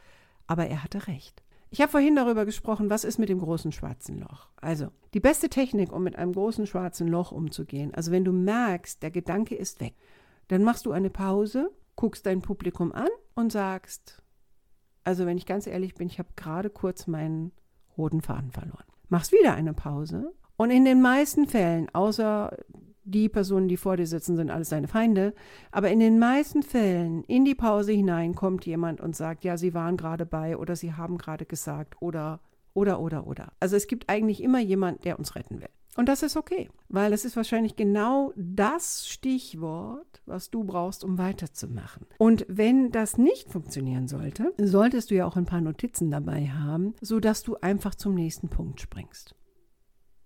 Aber 0.47 0.67
er 0.67 0.83
hatte 0.83 1.07
recht. 1.09 1.43
Ich 1.69 1.83
habe 1.83 1.91
vorhin 1.91 2.17
darüber 2.17 2.47
gesprochen, 2.47 2.89
was 2.89 3.05
ist 3.05 3.19
mit 3.19 3.29
dem 3.29 3.39
großen 3.39 3.71
schwarzen 3.71 4.19
Loch. 4.19 4.49
Also, 4.57 4.89
die 5.13 5.21
beste 5.21 5.51
Technik, 5.51 5.93
um 5.93 6.03
mit 6.03 6.17
einem 6.17 6.33
großen 6.33 6.67
schwarzen 6.67 7.07
Loch 7.07 7.33
umzugehen, 7.33 7.95
also 7.95 8.11
wenn 8.11 8.25
du 8.25 8.33
merkst, 8.33 9.03
der 9.03 9.11
Gedanke 9.11 9.55
ist 9.57 9.79
weg, 9.81 9.95
dann 10.49 10.65
machst 10.65 10.87
du 10.87 10.93
eine 10.93 11.11
Pause, 11.11 11.71
guckst 11.97 12.25
dein 12.25 12.41
Publikum 12.41 12.93
an 12.93 13.11
und 13.35 13.53
sagst, 13.53 14.23
also 15.05 15.27
wenn 15.27 15.37
ich 15.37 15.45
ganz 15.45 15.67
ehrlich 15.67 15.95
bin, 15.95 16.09
ich 16.09 16.19
habe 16.19 16.31
gerade 16.35 16.71
kurz 16.71 17.07
meinen 17.07 17.53
roten 17.99 18.23
Faden 18.23 18.53
verloren. 18.53 18.85
Machst 19.11 19.33
wieder 19.33 19.53
eine 19.53 19.75
Pause 19.75 20.33
und 20.57 20.71
in 20.71 20.87
den 20.87 21.03
meisten 21.03 21.47
Fällen, 21.47 21.89
außer 21.95 22.57
die 23.11 23.29
Personen, 23.29 23.69
die 23.69 23.77
vor 23.77 23.97
dir 23.97 24.07
sitzen, 24.07 24.37
sind 24.37 24.51
alles 24.51 24.71
deine 24.71 24.89
Feinde. 24.89 25.35
Aber 25.71 25.91
in 25.91 26.01
den 26.01 26.19
meisten 26.19 26.63
Fällen 26.63 27.25
in 27.25 27.45
die 27.45 27.55
Pause 27.55 27.93
hinein 27.93 28.35
kommt 28.35 28.67
jemand 28.67 29.01
und 29.01 29.17
sagt, 29.17 29.45
ja, 29.45 29.57
sie 29.57 29.75
waren 29.75 29.97
gerade 29.97 30.27
bei 30.27 30.57
oder 30.57 30.77
sie 30.77 30.95
haben 30.95 31.19
gerade 31.19 31.47
gesagt 31.47 31.97
oder, 32.01 32.41
oder, 32.75 33.01
oder, 33.01 33.27
oder. 33.27 33.53
Also 33.61 33.77
es 33.77 33.87
gibt 33.87 34.09
eigentlich 34.09 34.43
immer 34.43 34.61
jemand, 34.61 35.05
der 35.05 35.19
uns 35.19 35.35
retten 35.35 35.61
will. 35.61 35.69
Und 35.97 36.09
das 36.09 36.23
ist 36.23 36.37
okay, 36.37 36.71
weil 36.89 37.13
es 37.13 37.25
ist 37.25 37.37
wahrscheinlich 37.37 37.75
genau 37.75 38.33
das 38.37 39.09
Stichwort, 39.09 40.23
was 40.25 40.51
du 40.51 40.63
brauchst, 40.63 41.03
um 41.05 41.19
weiterzumachen. 41.19 42.07
Und 42.17 42.47
wenn 42.49 42.93
das 42.93 43.19
nicht 43.19 43.51
funktionieren 43.51 44.07
sollte, 44.07 44.55
solltest 44.57 45.11
du 45.11 45.17
ja 45.17 45.27
auch 45.27 45.37
ein 45.37 45.47
paar 45.47 45.61
Notizen 45.61 46.11
dabei 46.11 46.47
haben, 46.47 46.95
sodass 47.01 47.43
du 47.43 47.57
einfach 47.57 47.97
zum 47.97 48.15
nächsten 48.15 48.49
Punkt 48.49 48.81
springst 48.81 49.35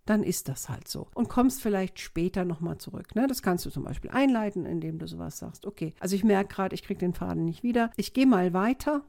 dann 0.07 0.23
ist 0.23 0.49
das 0.49 0.69
halt 0.69 0.89
so. 0.89 1.09
Und 1.15 1.29
kommst 1.29 1.63
vielleicht 1.63 1.99
später 1.99 2.45
nochmal 2.45 2.79
zurück. 2.79 3.15
Ne? 3.15 3.27
Das 3.27 3.43
kannst 3.43 3.65
du 3.65 3.71
zum 3.71 3.85
Beispiel 3.85 4.11
einleiten, 4.11 4.67
indem 4.67 4.99
du 4.99 5.07
sowas 5.07 5.39
sagst. 5.39 5.67
Okay, 5.67 5.95
also 6.01 6.15
ich 6.15 6.25
merke 6.25 6.55
gerade, 6.55 6.75
ich 6.75 6.83
kriege 6.83 7.01
den 7.01 7.15
Faden 7.15 7.45
nicht 7.45 7.63
wieder. 7.63 7.91
Ich 7.97 8.13
gehe 8.13 8.27
mal 8.27 8.53
weiter. 8.53 9.03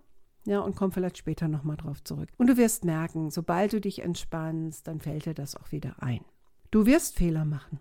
Ja, 0.46 0.60
und 0.60 0.76
komm 0.76 0.92
vielleicht 0.92 1.18
später 1.18 1.48
nochmal 1.48 1.78
drauf 1.78 2.04
zurück. 2.04 2.30
Und 2.38 2.48
du 2.48 2.58
wirst 2.58 2.86
merken, 2.86 3.32
sobald 3.32 3.74
du 3.74 3.82
dich 3.82 4.04
entspannst, 4.04 4.88
dann 4.88 5.02
fällt 5.02 5.26
dir 5.26 5.34
das 5.34 5.56
auch 5.56 5.72
wieder 5.72 5.96
ein. 6.04 6.24
Du 6.70 6.86
wirst 6.86 7.16
Fehler 7.16 7.46
machen. 7.46 7.80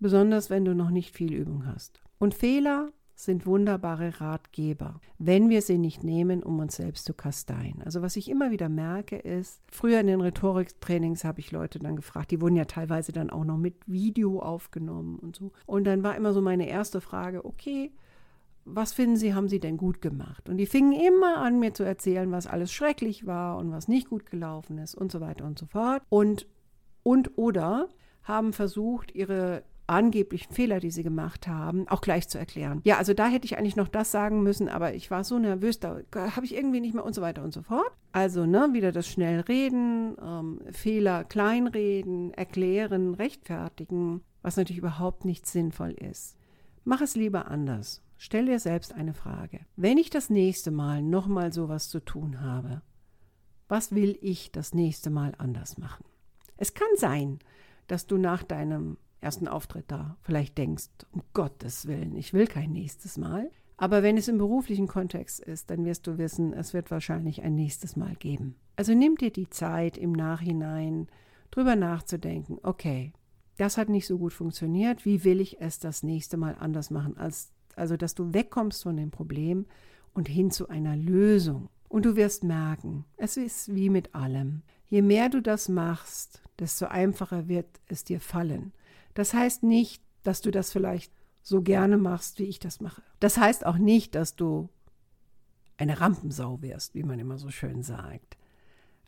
Besonders 0.00 0.50
wenn 0.50 0.64
du 0.64 0.74
noch 0.74 0.90
nicht 0.90 1.14
viel 1.14 1.32
Übung 1.32 1.64
hast. 1.66 2.02
Und 2.18 2.34
Fehler 2.34 2.92
sind 3.14 3.46
wunderbare 3.46 4.20
Ratgeber, 4.20 5.00
wenn 5.18 5.48
wir 5.48 5.62
sie 5.62 5.78
nicht 5.78 6.02
nehmen, 6.02 6.42
um 6.42 6.58
uns 6.58 6.76
selbst 6.76 7.04
zu 7.04 7.14
kasteien. 7.14 7.82
Also 7.84 8.02
was 8.02 8.16
ich 8.16 8.30
immer 8.30 8.50
wieder 8.50 8.68
merke 8.68 9.16
ist, 9.16 9.60
früher 9.70 10.00
in 10.00 10.06
den 10.06 10.20
Rhetoriktrainings 10.20 11.24
habe 11.24 11.40
ich 11.40 11.52
Leute 11.52 11.78
dann 11.78 11.96
gefragt, 11.96 12.30
die 12.30 12.40
wurden 12.40 12.56
ja 12.56 12.64
teilweise 12.64 13.12
dann 13.12 13.30
auch 13.30 13.44
noch 13.44 13.58
mit 13.58 13.76
Video 13.86 14.40
aufgenommen 14.40 15.18
und 15.18 15.36
so. 15.36 15.52
Und 15.66 15.84
dann 15.84 16.02
war 16.02 16.16
immer 16.16 16.32
so 16.32 16.40
meine 16.40 16.68
erste 16.68 17.00
Frage, 17.00 17.44
okay, 17.44 17.92
was 18.64 18.92
finden 18.92 19.16
Sie, 19.16 19.34
haben 19.34 19.48
Sie 19.48 19.60
denn 19.60 19.76
gut 19.76 20.00
gemacht? 20.00 20.48
Und 20.48 20.56
die 20.56 20.66
fingen 20.66 20.92
immer 20.92 21.38
an, 21.38 21.58
mir 21.58 21.74
zu 21.74 21.82
erzählen, 21.82 22.30
was 22.30 22.46
alles 22.46 22.72
schrecklich 22.72 23.26
war 23.26 23.58
und 23.58 23.72
was 23.72 23.88
nicht 23.88 24.08
gut 24.08 24.26
gelaufen 24.26 24.78
ist 24.78 24.94
und 24.94 25.10
so 25.10 25.20
weiter 25.20 25.44
und 25.44 25.58
so 25.58 25.66
fort. 25.66 26.02
Und, 26.08 26.46
und 27.02 27.36
oder 27.36 27.88
haben 28.22 28.52
versucht, 28.52 29.14
ihre 29.14 29.64
angeblichen 29.92 30.52
Fehler, 30.52 30.80
die 30.80 30.90
sie 30.90 31.02
gemacht 31.02 31.46
haben, 31.46 31.86
auch 31.88 32.00
gleich 32.00 32.28
zu 32.28 32.38
erklären. 32.38 32.80
Ja, 32.84 32.98
also 32.98 33.14
da 33.14 33.28
hätte 33.28 33.44
ich 33.44 33.58
eigentlich 33.58 33.76
noch 33.76 33.88
das 33.88 34.10
sagen 34.10 34.42
müssen, 34.42 34.68
aber 34.68 34.94
ich 34.94 35.10
war 35.10 35.22
so 35.24 35.38
nervös, 35.38 35.78
da 35.80 36.00
habe 36.14 36.46
ich 36.46 36.54
irgendwie 36.54 36.80
nicht 36.80 36.94
mehr 36.94 37.04
und 37.04 37.14
so 37.14 37.22
weiter 37.22 37.44
und 37.44 37.52
so 37.52 37.62
fort. 37.62 37.90
Also, 38.12 38.46
ne, 38.46 38.70
wieder 38.72 38.92
das 38.92 39.08
schnell 39.08 39.40
reden, 39.40 40.16
ähm, 40.22 40.60
Fehler 40.70 41.24
kleinreden, 41.24 42.32
erklären, 42.34 43.14
rechtfertigen, 43.14 44.22
was 44.42 44.56
natürlich 44.56 44.78
überhaupt 44.78 45.24
nicht 45.24 45.46
sinnvoll 45.46 45.92
ist. 45.92 46.36
Mach 46.84 47.00
es 47.00 47.14
lieber 47.14 47.48
anders. 47.48 48.02
Stell 48.16 48.46
dir 48.46 48.60
selbst 48.60 48.94
eine 48.94 49.14
Frage. 49.14 49.60
Wenn 49.76 49.98
ich 49.98 50.08
das 50.08 50.30
nächste 50.30 50.70
Mal 50.70 51.02
nochmal 51.02 51.52
sowas 51.52 51.88
zu 51.88 52.00
tun 52.00 52.40
habe, 52.40 52.82
was 53.68 53.94
will 53.94 54.18
ich 54.20 54.52
das 54.52 54.74
nächste 54.74 55.10
Mal 55.10 55.32
anders 55.38 55.78
machen? 55.78 56.04
Es 56.56 56.74
kann 56.74 56.88
sein, 56.96 57.38
dass 57.88 58.06
du 58.06 58.18
nach 58.18 58.42
deinem 58.42 58.96
ersten 59.22 59.48
Auftritt 59.48 59.84
da 59.88 60.16
vielleicht 60.22 60.58
denkst, 60.58 60.88
um 61.12 61.22
Gottes 61.32 61.86
Willen, 61.86 62.16
ich 62.16 62.32
will 62.32 62.46
kein 62.46 62.72
nächstes 62.72 63.16
Mal. 63.16 63.50
Aber 63.76 64.02
wenn 64.02 64.16
es 64.16 64.28
im 64.28 64.38
beruflichen 64.38 64.86
Kontext 64.86 65.40
ist, 65.40 65.70
dann 65.70 65.84
wirst 65.84 66.06
du 66.06 66.18
wissen, 66.18 66.52
es 66.52 66.74
wird 66.74 66.90
wahrscheinlich 66.90 67.42
ein 67.42 67.54
nächstes 67.54 67.96
Mal 67.96 68.14
geben. 68.16 68.56
Also 68.76 68.94
nimm 68.94 69.16
dir 69.16 69.30
die 69.30 69.48
Zeit 69.48 69.96
im 69.96 70.12
Nachhinein 70.12 71.08
drüber 71.50 71.76
nachzudenken, 71.76 72.58
okay, 72.62 73.12
das 73.56 73.76
hat 73.76 73.88
nicht 73.88 74.06
so 74.06 74.18
gut 74.18 74.32
funktioniert, 74.32 75.04
wie 75.04 75.24
will 75.24 75.40
ich 75.40 75.60
es 75.60 75.78
das 75.78 76.02
nächste 76.02 76.36
Mal 76.36 76.56
anders 76.58 76.90
machen, 76.90 77.16
als, 77.16 77.52
also 77.76 77.96
dass 77.96 78.14
du 78.14 78.32
wegkommst 78.32 78.82
von 78.82 78.96
dem 78.96 79.10
Problem 79.10 79.66
und 80.14 80.28
hin 80.28 80.50
zu 80.50 80.68
einer 80.68 80.96
Lösung. 80.96 81.68
Und 81.88 82.06
du 82.06 82.16
wirst 82.16 82.42
merken, 82.42 83.04
es 83.16 83.36
ist 83.36 83.74
wie 83.74 83.90
mit 83.90 84.14
allem. 84.14 84.62
Je 84.88 85.02
mehr 85.02 85.28
du 85.28 85.42
das 85.42 85.68
machst, 85.68 86.42
desto 86.58 86.86
einfacher 86.86 87.48
wird 87.48 87.66
es 87.86 88.04
dir 88.04 88.20
fallen. 88.20 88.72
Das 89.14 89.34
heißt 89.34 89.62
nicht, 89.62 90.02
dass 90.22 90.40
du 90.40 90.50
das 90.50 90.72
vielleicht 90.72 91.12
so 91.42 91.62
gerne 91.62 91.98
machst, 91.98 92.38
wie 92.38 92.44
ich 92.44 92.58
das 92.58 92.80
mache. 92.80 93.02
Das 93.20 93.36
heißt 93.36 93.66
auch 93.66 93.78
nicht, 93.78 94.14
dass 94.14 94.36
du 94.36 94.68
eine 95.76 96.00
Rampensau 96.00 96.62
wirst, 96.62 96.94
wie 96.94 97.02
man 97.02 97.18
immer 97.18 97.38
so 97.38 97.50
schön 97.50 97.82
sagt. 97.82 98.36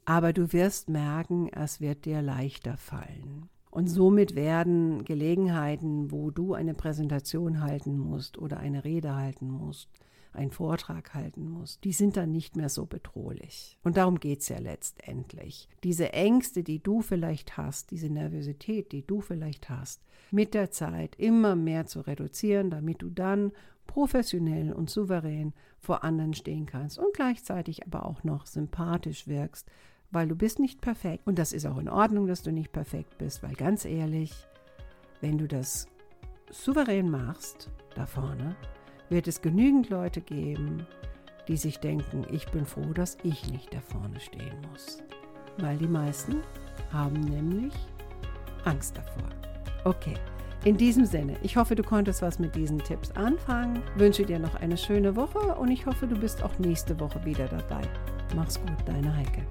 Aber 0.04 0.32
du 0.32 0.52
wirst 0.52 0.88
merken, 0.88 1.48
es 1.52 1.80
wird 1.80 2.04
dir 2.04 2.20
leichter 2.20 2.76
fallen. 2.76 3.48
Und 3.70 3.88
somit 3.88 4.34
werden 4.34 5.04
Gelegenheiten, 5.04 6.10
wo 6.10 6.30
du 6.30 6.54
eine 6.54 6.74
Präsentation 6.74 7.60
halten 7.60 7.98
musst 7.98 8.38
oder 8.38 8.58
eine 8.58 8.84
Rede 8.84 9.14
halten 9.14 9.50
musst, 9.50 9.88
einen 10.34 10.50
Vortrag 10.50 11.14
halten 11.14 11.48
musst, 11.48 11.84
die 11.84 11.92
sind 11.92 12.16
dann 12.16 12.30
nicht 12.30 12.56
mehr 12.56 12.68
so 12.68 12.86
bedrohlich. 12.86 13.78
Und 13.82 13.96
darum 13.96 14.20
geht 14.20 14.40
es 14.40 14.48
ja 14.48 14.58
letztendlich. 14.58 15.68
Diese 15.82 16.12
Ängste, 16.12 16.62
die 16.62 16.82
du 16.82 17.00
vielleicht 17.00 17.56
hast, 17.56 17.90
diese 17.90 18.08
Nervosität, 18.08 18.92
die 18.92 19.06
du 19.06 19.20
vielleicht 19.20 19.68
hast, 19.68 20.02
mit 20.30 20.54
der 20.54 20.70
Zeit 20.70 21.14
immer 21.16 21.56
mehr 21.56 21.86
zu 21.86 22.00
reduzieren, 22.00 22.70
damit 22.70 23.02
du 23.02 23.10
dann 23.10 23.52
professionell 23.86 24.72
und 24.72 24.90
souverän 24.90 25.52
vor 25.78 26.04
anderen 26.04 26.34
stehen 26.34 26.66
kannst 26.66 26.98
und 26.98 27.14
gleichzeitig 27.14 27.86
aber 27.86 28.06
auch 28.06 28.24
noch 28.24 28.46
sympathisch 28.46 29.26
wirkst, 29.26 29.68
weil 30.10 30.28
du 30.28 30.36
bist 30.36 30.58
nicht 30.58 30.80
perfekt 30.80 31.26
und 31.26 31.38
das 31.38 31.52
ist 31.52 31.66
auch 31.66 31.78
in 31.78 31.88
Ordnung, 31.88 32.26
dass 32.26 32.42
du 32.42 32.52
nicht 32.52 32.72
perfekt 32.72 33.18
bist, 33.18 33.42
weil 33.42 33.54
ganz 33.54 33.84
ehrlich, 33.84 34.32
wenn 35.20 35.38
du 35.38 35.46
das 35.46 35.86
souverän 36.50 37.10
machst, 37.10 37.70
da 37.94 38.06
vorne, 38.06 38.56
wird 39.08 39.28
es 39.28 39.42
genügend 39.42 39.90
Leute 39.90 40.20
geben, 40.20 40.86
die 41.48 41.56
sich 41.56 41.78
denken, 41.78 42.24
ich 42.30 42.46
bin 42.48 42.64
froh, 42.64 42.92
dass 42.94 43.18
ich 43.22 43.50
nicht 43.50 43.72
da 43.74 43.80
vorne 43.80 44.18
stehen 44.20 44.56
muss. 44.70 45.02
Weil 45.58 45.76
die 45.76 45.88
meisten 45.88 46.42
haben 46.92 47.20
nämlich 47.20 47.74
Angst 48.64 48.96
davor. 48.96 49.28
Okay, 49.84 50.14
in 50.64 50.78
diesem 50.78 51.04
Sinne, 51.04 51.36
ich 51.42 51.58
hoffe, 51.58 51.74
du 51.74 51.82
konntest 51.82 52.22
was 52.22 52.38
mit 52.38 52.54
diesen 52.54 52.78
Tipps 52.78 53.10
anfangen, 53.10 53.82
wünsche 53.96 54.24
dir 54.24 54.38
noch 54.38 54.54
eine 54.54 54.78
schöne 54.78 55.14
Woche 55.14 55.54
und 55.56 55.70
ich 55.70 55.84
hoffe, 55.84 56.06
du 56.06 56.18
bist 56.18 56.42
auch 56.42 56.58
nächste 56.58 56.98
Woche 56.98 57.22
wieder 57.24 57.46
dabei. 57.48 57.82
Mach's 58.34 58.58
gut, 58.58 58.76
deine 58.86 59.14
Heike. 59.14 59.42